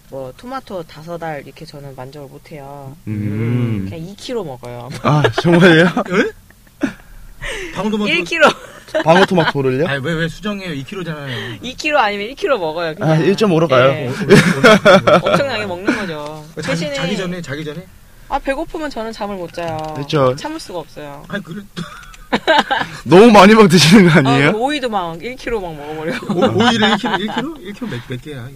뭐 0.09 0.33
토마토 0.37 0.83
다섯 0.83 1.21
알 1.21 1.43
이렇게 1.45 1.65
저는 1.65 1.97
만족을 1.97 2.29
못 2.29 2.53
해요. 2.53 2.95
음. 3.07 3.87
그냥 3.89 4.07
2kg 4.07 4.45
먹어요. 4.45 4.89
아 5.03 5.21
정말요? 5.41 5.85
방금도 7.75 8.05
1kg, 8.05 8.55
방울토마토를요? 9.03 9.87
아니 9.87 10.03
왜 10.03 10.13
왜 10.15 10.27
수정해요? 10.27 10.71
2kg잖아요. 10.83 11.61
2kg 11.61 11.95
아니면 11.95 12.27
1kg 12.35 12.57
먹어요. 12.59 12.95
그냥. 12.95 13.11
아 13.11 13.17
1.5로 13.17 13.67
가요. 13.69 13.89
예, 13.91 14.07
엄청나게 15.21 15.65
먹는 15.65 15.95
거죠. 15.97 16.45
그 16.55 16.61
자기, 16.61 16.79
대신에 16.79 16.95
자기 16.95 17.17
전에 17.17 17.41
자기 17.41 17.65
전에 17.65 17.85
아 18.29 18.39
배고프면 18.39 18.89
저는 18.89 19.11
잠을 19.11 19.35
못 19.35 19.53
자요. 19.53 19.77
그렇죠. 19.95 20.35
참을 20.35 20.59
수가 20.59 20.79
없어요. 20.79 21.23
아니 21.27 21.43
그래 21.43 21.61
너무 23.05 23.31
많이 23.31 23.53
막 23.53 23.67
드시는 23.69 24.09
거 24.09 24.19
아니에요? 24.19 24.49
아, 24.49 24.51
그 24.51 24.57
오이도 24.57 24.89
막 24.89 25.17
1kg 25.19 25.61
막 25.61 25.75
먹어버리고 25.75 26.33
오, 26.33 26.39
오이를 26.39 26.89
1kg 26.89 27.27
1kg 27.27 27.73
1kg 27.73 27.89
몇, 27.89 28.01
몇 28.09 28.21
개야? 28.21 28.47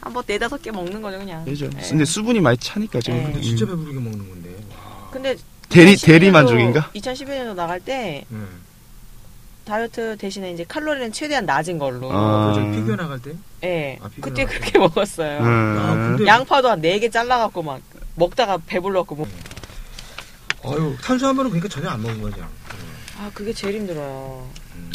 한번 0.00 0.22
네다섯 0.26 0.62
개 0.62 0.70
먹는 0.70 1.02
거죠 1.02 1.18
그냥. 1.18 1.44
그죠. 1.44 1.66
예. 1.76 1.88
근데 1.88 2.04
수분이 2.04 2.40
많이 2.40 2.56
차니까 2.58 3.00
지금. 3.00 3.18
네. 3.18 3.24
근데 3.24 3.40
진짜 3.40 3.66
배부르게 3.66 3.98
먹는 3.98 4.18
건데. 4.28 4.50
근데 5.10 5.36
대리 5.68 5.94
2011년도 5.94 6.04
대리 6.06 6.30
만족인가? 6.30 6.90
2011년도 6.94 7.54
나갈 7.56 7.80
때 7.80 8.24
응. 8.30 8.46
다이어트 9.76 10.16
대신에 10.16 10.52
이제 10.52 10.64
칼로리는 10.64 11.12
최대한 11.12 11.44
낮은 11.44 11.76
걸로. 11.78 12.08
아. 12.12 12.48
그 12.54 12.60
저기 12.60 12.76
피규어 12.76 12.94
나갈 12.96 13.20
때? 13.20 13.32
예. 13.64 13.98
아, 14.00 14.08
그때 14.20 14.44
나갈 14.44 14.46
때? 14.46 14.58
그렇게 14.60 14.78
먹었어요. 14.78 15.38
아, 15.42 15.92
음. 15.92 16.16
근데- 16.16 16.26
양파도 16.26 16.70
한 16.70 16.80
네 16.80 16.98
개 17.00 17.10
잘라갖고 17.10 17.62
막 17.62 17.80
먹다가 18.14 18.58
배불렀고 18.64 19.14
뭐. 19.16 19.28
어유 20.64 20.96
탄수화물은 21.02 21.50
그러니까 21.50 21.68
전혀 21.68 21.88
안 21.90 22.00
먹은 22.00 22.22
거죠. 22.22 22.46
아 23.18 23.30
그게 23.34 23.52
제일 23.52 23.74
힘들어요. 23.76 24.48
음. 24.76 24.92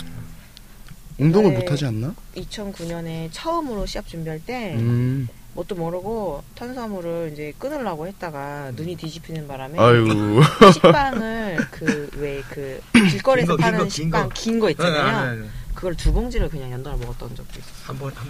운동을 1.18 1.52
네. 1.54 1.60
못 1.60 1.72
하지 1.72 1.86
않나? 1.86 2.16
2009년에 2.36 3.30
처음으로 3.32 3.86
시합 3.86 4.08
준비할 4.08 4.40
때 4.40 4.74
음. 4.76 5.28
뭣도 5.54 5.76
모르고 5.76 6.44
탄수화물을 6.56 7.32
이제 7.34 7.54
끊으려고 7.60 8.08
했다가 8.08 8.72
눈이 8.76 8.96
뒤집히는 8.96 9.48
바람에 9.48 9.78
아이고. 9.80 10.42
식빵을 10.74 11.58
그 11.72 12.10
왜 12.18 12.42
그 12.50 12.80
길거리에서 13.10 13.56
긴 13.58 13.58
거, 13.58 13.58
긴 13.58 13.62
파는 13.64 13.78
거, 13.80 13.84
긴 13.84 13.90
식빵 13.92 14.24
거. 14.24 14.30
긴 14.34 14.60
거 14.60 14.70
있잖아요. 14.72 15.26
네, 15.32 15.36
네, 15.36 15.42
네. 15.44 15.50
그걸 15.76 15.96
두 15.96 16.14
봉지를 16.14 16.50
그냥 16.50 16.72
연달아 16.72 16.96
먹었던 16.98 17.36
적도 17.36 17.60
있어요. 17.60 17.74
한번 17.84 18.12
한 18.16 18.30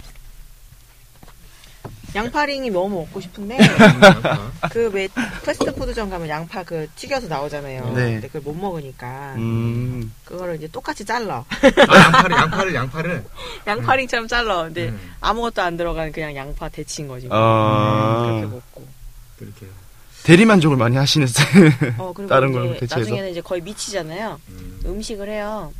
양파링이 2.14 2.70
너무 2.70 2.96
먹고 3.00 3.20
싶은데 3.20 3.56
번. 3.56 4.52
그왜 4.70 5.08
패스트푸드점 5.44 6.10
가면 6.10 6.28
양파 6.28 6.62
그 6.62 6.86
튀겨서 6.96 7.28
나오잖아요. 7.28 7.92
네. 7.94 8.12
근데 8.12 8.26
그걸 8.28 8.42
못 8.42 8.54
먹으니까 8.54 9.34
음. 9.36 10.12
그거를 10.24 10.56
이제 10.56 10.68
똑같이 10.68 11.04
잘라. 11.04 11.44
아, 11.88 11.98
양파를 11.98 12.36
양파를 12.36 12.74
양파를. 12.74 13.24
양파링처럼 13.66 14.28
잘라. 14.28 14.64
근데 14.64 14.88
음, 14.88 15.00
아무것도 15.20 15.62
안 15.62 15.76
들어간 15.76 16.12
그냥 16.12 16.36
양파 16.36 16.68
데친 16.68 17.08
거지. 17.08 17.28
그렇게 17.28 17.34
아. 17.34 18.48
먹고. 18.50 18.86
그렇게. 19.38 19.66
대리 20.22 20.44
만족을 20.44 20.76
많이 20.76 20.96
하시는 20.96 21.26
스타일. 21.26 21.72
어 21.98 22.12
다른 22.28 22.52
걸로 22.52 22.74
대체해서? 22.74 22.98
나중에는 23.00 23.30
이제 23.30 23.40
거의 23.40 23.60
미치잖아요. 23.62 24.40
음, 24.50 24.80
음식을 24.86 25.28
해요. 25.28 25.72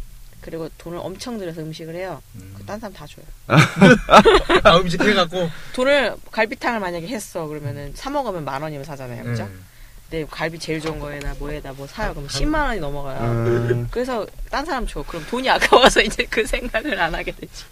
그리고 0.42 0.68
돈을 0.76 0.98
엄청 0.98 1.38
들여서 1.38 1.62
음식을 1.62 1.94
해요. 1.94 2.20
음. 2.34 2.54
그딴 2.58 2.78
사람 2.80 2.92
다 2.92 3.06
줘요. 3.06 3.24
아 4.64 4.76
음식 4.76 5.00
해갖고. 5.00 5.48
돈을 5.72 6.14
갈비탕을 6.30 6.80
만약에 6.80 7.06
했어 7.06 7.46
그러면은 7.46 7.92
사 7.94 8.10
먹으면 8.10 8.44
만 8.44 8.60
원이면 8.60 8.84
사잖아요, 8.84 9.22
그죠? 9.24 9.44
음. 9.44 9.64
근데 10.10 10.26
갈비 10.30 10.58
제일 10.58 10.78
좋은 10.80 10.98
거에다 10.98 11.34
뭐에다 11.38 11.72
뭐 11.72 11.86
사요 11.86 12.12
그럼 12.12 12.28
10만 12.28 12.66
원이 12.66 12.80
넘어가요. 12.80 13.20
음. 13.22 13.88
그래서 13.90 14.26
딴 14.50 14.66
사람 14.66 14.86
줘. 14.86 15.02
그럼 15.06 15.24
돈이 15.30 15.48
아까워서 15.48 16.02
이제 16.04 16.26
그 16.28 16.44
생각을 16.44 17.00
안 17.00 17.14
하게 17.14 17.32
되지. 17.32 17.64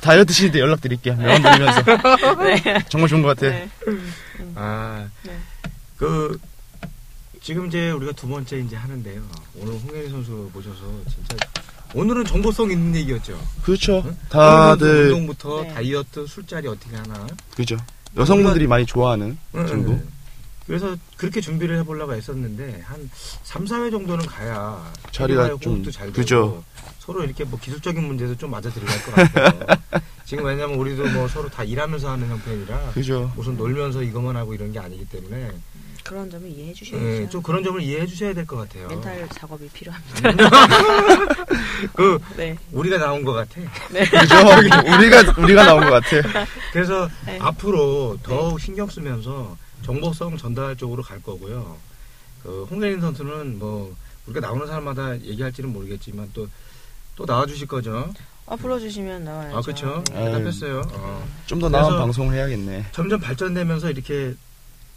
다이어트 0.00 0.32
시때 0.32 0.60
연락 0.60 0.80
드릴게요. 0.80 1.16
명함 1.16 1.42
돌리면서. 1.42 1.82
네. 2.44 2.84
정말 2.88 3.08
좋은 3.08 3.22
것 3.22 3.36
같아. 3.36 3.50
네. 3.50 3.68
아, 4.54 5.08
네. 5.24 5.36
그 5.96 6.38
지금 7.42 7.66
이제 7.66 7.90
우리가 7.90 8.12
두 8.12 8.28
번째 8.28 8.58
이제 8.58 8.76
하는데요. 8.76 9.22
오늘 9.56 9.74
홍현희 9.74 10.10
선수 10.10 10.50
모셔서 10.52 10.80
진짜 11.08 11.36
오늘은 11.96 12.26
정보성 12.26 12.70
있는 12.70 12.94
얘기였죠. 13.00 13.40
그렇죠. 13.62 14.02
응? 14.04 14.16
다들 14.28 15.06
운동부터 15.12 15.62
네. 15.62 15.68
다이어트, 15.74 16.26
술자리 16.26 16.68
어떻게 16.68 16.94
하나. 16.94 17.26
그죠. 17.56 17.76
여성분들이 18.18 18.66
많이 18.66 18.84
좋아하는 18.84 19.38
응, 19.54 19.66
정보. 19.66 19.92
응. 19.92 20.06
그래서 20.66 20.94
그렇게 21.16 21.40
준비를 21.40 21.78
해보려고 21.78 22.12
했었는데 22.12 22.82
한 22.84 23.08
3, 23.44 23.64
4회 23.64 23.90
정도는 23.90 24.26
가야 24.26 24.92
자리가 25.10 25.56
좀- 25.60 25.74
호흡도 25.74 25.90
잘 25.90 26.06
되고 26.08 26.16
그죠. 26.16 26.64
서로 26.98 27.24
이렇게 27.24 27.44
뭐 27.44 27.58
기술적인 27.58 28.02
문제도 28.04 28.36
좀 28.36 28.50
맞아 28.50 28.68
들어갈 28.68 29.02
것 29.02 29.14
같아요. 29.14 29.76
지금 30.26 30.44
왜냐면 30.44 30.76
우리도 30.76 31.06
뭐 31.10 31.28
서로 31.28 31.48
다 31.48 31.62
일하면서 31.62 32.10
하는 32.10 32.28
형편이라 32.28 32.90
그죠. 32.92 33.32
무슨 33.36 33.56
놀면서 33.56 34.02
이거만 34.02 34.36
하고 34.36 34.52
이런 34.54 34.72
게 34.72 34.78
아니기 34.78 35.04
때문에 35.08 35.52
그런 36.02 36.30
점을 36.30 36.48
이해해 36.48 36.72
주셔야죠. 36.72 37.06
예, 37.06 37.28
좀 37.28 37.42
그런 37.42 37.64
점을 37.64 37.80
이해해 37.80 38.06
주셔야 38.06 38.32
될 38.34 38.44
것 38.46 38.56
같아요. 38.56 38.86
멘탈 38.88 39.28
작업이 39.28 39.68
필요합니다. 39.70 40.30
그 41.94 42.18
네. 42.36 42.56
우리가 42.72 42.98
나온 42.98 43.24
것 43.24 43.32
같아. 43.32 43.60
그죠. 43.90 44.96
우리가 44.96 45.34
우리가 45.42 45.64
나온 45.64 45.88
것 45.88 45.90
같아. 45.90 46.46
그래서 46.72 47.08
네. 47.24 47.38
앞으로 47.40 48.18
더욱 48.22 48.60
신경 48.60 48.88
쓰면서 48.88 49.56
정보성 49.82 50.36
전달 50.36 50.76
쪽으로 50.76 51.02
갈 51.02 51.22
거고요. 51.22 51.76
그 52.42 52.66
홍대인 52.70 53.00
선수는 53.00 53.58
뭐 53.58 53.94
우리가 54.26 54.46
나오는 54.46 54.66
사람마다 54.66 55.20
얘기할지는 55.20 55.72
모르겠지만 55.72 56.30
또 56.34 56.48
또 57.16 57.24
나와주실 57.24 57.66
거죠? 57.66 58.12
아 58.46 58.54
불러주시면 58.56 59.24
나와야죠. 59.24 59.56
아, 59.56 59.60
그쵸. 59.60 60.04
네. 60.10 60.16
아유. 60.18 60.24
대답했어요. 60.26 60.82
어. 60.92 61.28
좀 61.46 61.58
더 61.60 61.68
나은 61.68 61.98
방송을 61.98 62.34
해야겠네. 62.34 62.86
점점 62.92 63.20
발전되면서 63.20 63.90
이렇게 63.90 64.34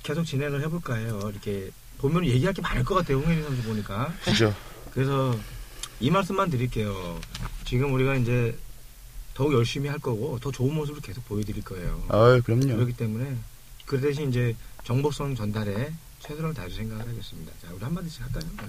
계속 0.04 0.24
진행을 0.24 0.62
해볼까 0.64 0.95
해요. 0.95 1.20
이렇게 1.32 1.72
보면 1.97 2.26
얘기할 2.26 2.54
게 2.54 2.62
많을 2.62 2.84
것 2.84 2.95
같아요. 2.95 3.18
홍혜리 3.18 3.41
선수 3.41 3.64
보니까. 3.64 4.14
그죠? 4.24 4.54
그래서 4.93 5.36
이 6.00 6.10
말씀만 6.12 6.50
드릴게요. 6.50 7.20
지금 7.66 7.93
우리가 7.93 8.16
이제 8.16 8.56
더욱 9.34 9.54
열심히 9.54 9.89
할 9.89 9.97
거고 10.00 10.38
더 10.39 10.52
좋은 10.52 10.74
모습을 10.76 11.02
계속 11.02 11.26
보여드릴 11.28 11.64
거예요. 11.64 12.04
아유, 12.10 12.41
그럼요. 12.43 12.76
그렇기 12.76 12.93
때문에 12.93 13.36
그 13.86 14.00
대신 14.00 14.30
이제 14.30 14.56
정보성 14.84 15.36
전달에 15.36 15.91
최선을 16.20 16.54
다할 16.54 16.70
생각을 16.70 17.08
하겠습니다. 17.08 17.52
자, 17.62 17.68
우리 17.74 17.84
한마디씩 17.84 18.22
할까요? 18.22 18.43
네. 18.58 18.64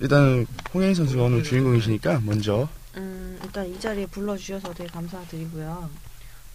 일단 0.00 0.46
홍현희 0.74 0.94
선수가 0.94 1.22
오늘 1.22 1.42
주인공이시니까 1.42 2.20
먼저 2.24 2.68
음, 2.98 3.38
일단 3.42 3.66
이 3.66 3.78
자리에 3.80 4.06
불러주셔서 4.06 4.74
되게 4.74 4.88
감사드리고요. 4.90 5.88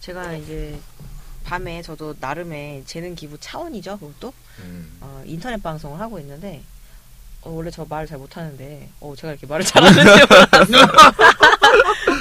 제가 0.00 0.34
이제 0.34 0.78
밤에 1.44 1.82
저도 1.82 2.14
나름의 2.20 2.84
재능 2.86 3.14
기부 3.14 3.38
차원이죠, 3.38 3.98
그것도 3.98 4.32
음. 4.60 4.96
어, 5.00 5.22
인터넷 5.26 5.62
방송을 5.62 5.98
하고 6.00 6.18
있는데 6.20 6.62
어, 7.42 7.50
원래 7.50 7.70
저 7.70 7.84
말을 7.84 8.06
잘 8.06 8.18
못하는데 8.18 8.88
어, 9.00 9.14
제가 9.16 9.32
이렇게 9.32 9.46
말을 9.46 9.64
잘하는지 9.64 10.00
몰랐어. 10.00 10.86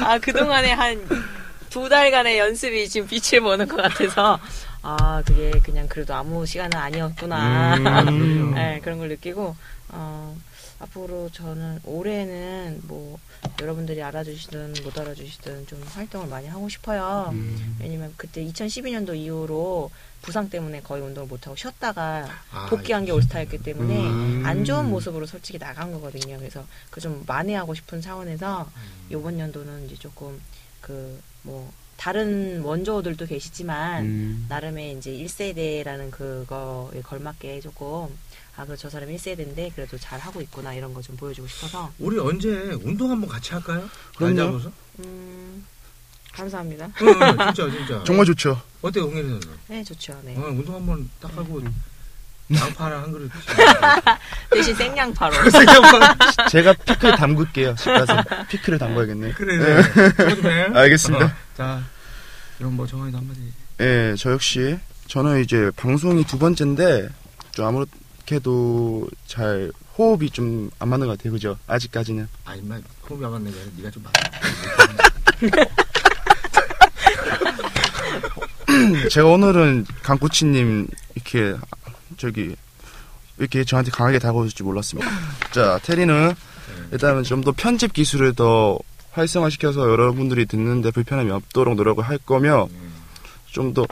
아 0.06 0.20
그동안에 0.20 0.72
한 0.72 1.44
두 1.74 1.90
달간의 1.90 2.38
연습이 2.38 2.88
지금 2.88 3.08
빛을 3.08 3.42
보는 3.42 3.68
것 3.68 3.78
같아서 3.78 4.40
아 4.84 5.24
그게 5.26 5.50
그냥 5.64 5.88
그래도 5.88 6.14
아무 6.14 6.46
시간은 6.46 6.78
아니었구나. 6.78 7.78
음. 8.10 8.52
네, 8.54 8.80
그런 8.84 9.00
걸 9.00 9.10
느끼고 9.10 9.56
어, 9.90 10.38
앞으로 10.80 11.30
저는 11.32 11.80
올해는 11.86 12.82
뭐 12.84 13.18
여러분들이 13.62 14.02
알아주시든 14.02 14.74
못 14.84 14.98
알아주시든 14.98 15.68
좀 15.68 15.82
활동을 15.94 16.28
많이 16.28 16.48
하고 16.48 16.68
싶어요. 16.70 17.30
음, 17.32 17.78
왜냐면 17.80 18.14
그때 18.18 18.44
2012년도 18.44 19.16
이후로 19.16 19.92
부상 20.22 20.50
때문에 20.50 20.82
거의 20.82 21.02
운동을 21.04 21.28
못하고 21.28 21.56
쉬었다가 21.56 22.28
아, 22.52 22.66
복귀한 22.70 23.06
게 23.06 23.12
올스타였기 23.12 23.60
때문에 23.60 24.08
음. 24.08 24.44
안 24.46 24.64
좋은 24.66 24.90
모습으로 24.90 25.26
솔직히 25.26 25.60
나간 25.60 25.92
거거든요. 25.92 26.38
그래서 26.38 26.66
그 26.90 27.00
좀 27.02 27.24
만회하고 27.28 27.74
싶은 27.74 28.00
차원에서 28.02 28.70
이번 29.10 29.38
연도는 29.40 29.86
이제 29.86 29.96
조금 29.96 30.42
그 30.82 31.20
뭐 31.44 31.72
다른 32.14 32.62
원조들도 32.64 33.26
계시지만 33.28 34.04
음. 34.04 34.46
나름의 34.50 34.98
이제 34.98 35.10
1세대라는 35.10 36.12
그거에 36.12 37.00
걸맞게 37.02 37.62
조금 37.62 38.10
아, 38.58 38.66
그 38.66 38.76
저 38.76 38.90
사람 38.90 39.08
1세대인데 39.08 39.74
그래도 39.74 39.98
잘 39.98 40.20
하고 40.20 40.42
있구나 40.42 40.74
이런 40.74 40.94
거 40.94 41.02
좀 41.02 41.16
보여주고 41.16 41.48
싶어서 41.48 41.94
우리 42.00 42.20
언제 42.20 42.50
운동 42.84 43.10
한번 43.10 43.30
같이 43.30 43.54
할까요? 43.54 43.90
그럼요. 44.18 44.42
앉아서? 44.42 44.72
음 45.00 45.66
감사합니다. 46.34 46.90
응, 47.04 47.08
응, 47.08 47.38
진짜 47.54 47.72
진짜. 47.72 48.04
정말 48.06 48.26
좋죠. 48.26 48.62
어때요, 48.82 49.06
홍혜리 49.06 49.30
선수? 49.30 49.50
네 49.68 49.82
좋죠. 49.86 50.20
네. 50.26 50.36
어, 50.36 50.42
운동 50.48 50.76
한번 50.76 51.10
딱 51.22 51.32
하고 51.38 51.60
음. 51.60 51.74
양파 52.54 52.86
하나 52.88 53.04
한 53.04 53.14
그릇. 53.14 53.32
대신 54.52 54.76
생양파로. 54.76 55.34
제가 56.52 56.74
피클 56.74 57.16
담글게요. 57.16 57.76
집 57.76 57.86
가서 57.86 58.22
피클을 58.50 58.78
담궈야겠네. 58.78 59.32
그래, 59.36 59.58
그래. 59.58 60.64
해. 60.64 60.64
알겠습니다. 60.78 61.26
어, 61.26 61.32
자, 61.56 61.82
이런 62.64 62.78
뭐 62.78 62.88
정원이도 62.88 63.18
한마디. 63.18 63.42
예, 63.82 64.16
저 64.18 64.32
역시 64.32 64.80
저는 65.08 65.42
이제 65.42 65.70
방송이 65.76 66.24
두 66.24 66.40
번째인데 66.40 67.10
좀 67.52 67.66
아무렇게도 67.66 69.10
잘 69.28 69.70
호흡이 69.98 70.30
좀 70.30 70.72
안 70.80 70.88
맞는 70.88 71.08
것 71.08 71.18
같아요. 71.18 71.34
그죠? 71.34 71.58
아직까지는. 71.68 72.26
아, 72.46 72.56
임마, 72.56 72.80
호흡이 73.10 73.26
안 73.26 73.32
맞는 73.34 73.52
게 73.52 73.58
아니라 73.60 73.74
네가 73.78 73.92
좀 73.92 74.04
맞아. 74.04 74.22
제가 79.12 79.28
오늘은 79.28 79.86
강코치님 80.02 80.88
이렇게 81.16 81.56
저기 82.18 82.56
이렇게 83.38 83.66
저한테 83.66 83.92
강하게 83.92 84.20
다가오실 84.20 84.56
줄 84.56 84.66
몰랐습니다. 84.66 85.10
자, 85.52 85.80
테리는 85.84 86.34
일단은 86.94 87.24
좀 87.24 87.44
더 87.44 87.52
편집 87.52 87.92
기술을 87.92 88.34
더 88.36 88.80
활성화시켜서 89.14 89.90
여러분들이 89.90 90.46
듣는데 90.46 90.92
불편함이 90.92 91.32
없도록 91.32 91.76
노력을 91.76 92.04
할 92.04 92.18
거며 92.18 92.68
좀 93.52 93.74
더 93.74 93.86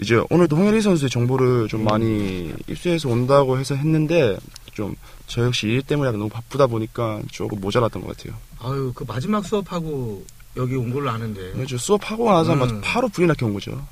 이제 0.00 0.22
오늘도 0.30 0.56
홍혜리 0.56 0.80
선수의 0.80 1.10
정보를 1.10 1.66
좀 1.68 1.84
많이 1.84 2.52
입수해서 2.68 3.08
온다고 3.08 3.58
해서 3.58 3.74
했는데 3.74 4.36
좀 4.74 4.94
저 5.28 5.44
역시 5.44 5.68
일 5.68 5.82
때문에 5.82 6.10
너무 6.12 6.30
바쁘다 6.30 6.66
보니까 6.66 7.20
조금 7.30 7.60
모자랐던 7.60 8.02
것 8.02 8.16
같아요. 8.16 8.34
아유, 8.60 8.92
그 8.94 9.04
마지막 9.06 9.44
수업하고 9.44 10.24
여기 10.56 10.74
온 10.74 10.90
걸로 10.90 11.10
아는데. 11.10 11.52
그래서 11.52 11.76
수업하고 11.76 12.32
나자마자 12.32 12.74
음. 12.74 12.80
바로 12.82 13.08
불이 13.08 13.26
나게 13.26 13.44
온 13.44 13.52
거죠. 13.52 13.86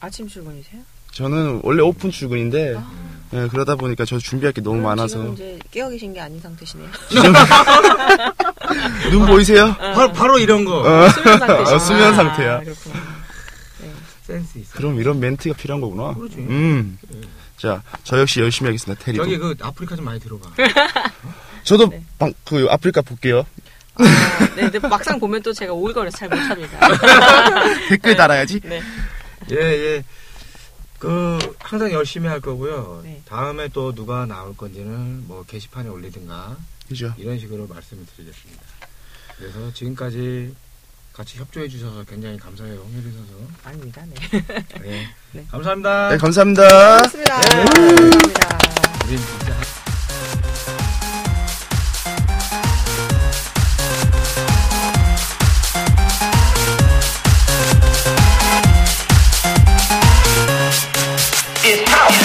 아침 0.00 0.26
출근이세요? 0.26 0.82
저는 1.12 1.60
원래 1.62 1.82
오픈 1.82 2.10
출근인데 2.10 2.74
아. 2.76 2.92
예, 3.32 3.48
그러다 3.48 3.76
보니까 3.76 4.04
저 4.04 4.18
준비할 4.18 4.52
게 4.52 4.60
너무 4.60 4.80
많아서 4.80 5.18
지금 5.18 5.32
이제 5.34 5.58
깨어 5.70 5.88
계신 5.90 6.12
게 6.12 6.20
아닌 6.20 6.40
상태시네요. 6.40 6.88
눈 9.10 9.26
보이세요? 9.26 9.74
바로, 9.76 10.12
바로 10.12 10.38
이런 10.38 10.64
거. 10.64 10.80
어. 10.80 11.08
수면 11.10 11.38
상태시구나. 11.38 11.74
어, 11.74 11.78
수면 11.78 12.14
상태야. 12.14 12.56
아, 12.56 12.60
그렇구나. 12.60 12.94
네. 13.80 13.92
센스 14.22 14.58
있어. 14.58 14.72
그럼 14.74 15.00
이런 15.00 15.18
멘트가 15.18 15.56
필요한 15.56 15.80
거구나. 15.80 16.14
그러지. 16.14 16.36
음. 16.38 16.98
그래. 17.08 17.20
자, 17.56 17.82
저 18.04 18.20
역시 18.20 18.40
열심히 18.40 18.68
하겠습니다. 18.68 19.02
테리도. 19.02 19.24
저기 19.24 19.38
그 19.38 19.54
아프리카 19.60 19.96
좀 19.96 20.04
많이 20.04 20.20
들어봐. 20.20 20.50
저도 21.64 21.88
네. 21.88 22.04
방, 22.18 22.32
그 22.44 22.66
아프리카 22.70 23.02
볼게요. 23.02 23.44
아, 23.96 24.04
네, 24.54 24.70
근데 24.70 24.78
막상 24.78 25.18
보면 25.18 25.42
또 25.42 25.52
제가 25.52 25.72
오글거려서 25.72 26.16
잘 26.18 26.28
못합니다. 26.28 26.78
댓글 27.88 28.14
달아야지. 28.14 28.60
네. 28.60 28.80
예, 29.50 29.56
예. 29.56 30.04
그, 30.98 31.38
항상 31.58 31.92
열심히 31.92 32.28
할 32.28 32.40
거고요. 32.40 33.00
네. 33.04 33.22
다음에 33.26 33.68
또 33.68 33.94
누가 33.94 34.26
나올 34.26 34.56
건지는 34.56 35.26
뭐 35.26 35.44
게시판에 35.46 35.88
올리든가 35.88 36.56
그죠. 36.88 37.12
이런 37.18 37.38
식으로 37.38 37.66
말씀을 37.66 38.04
드리겠습니다. 38.16 38.62
그래서 39.36 39.72
지금까지 39.72 40.54
같이 41.12 41.38
협조해 41.38 41.68
주셔서 41.68 42.04
굉장히 42.04 42.36
감사해요, 42.36 42.78
홍혜리 42.78 43.10
선수. 43.10 43.32
아닙니다. 43.64 44.04
네. 44.06 44.14
네. 44.80 45.06
네. 45.32 45.46
감사합니다. 45.50 46.10
네, 46.10 46.16
감사합니다. 46.18 46.96
고맙습니다. 46.96 47.40
감사합니다. 47.40 48.58
우리 49.06 49.65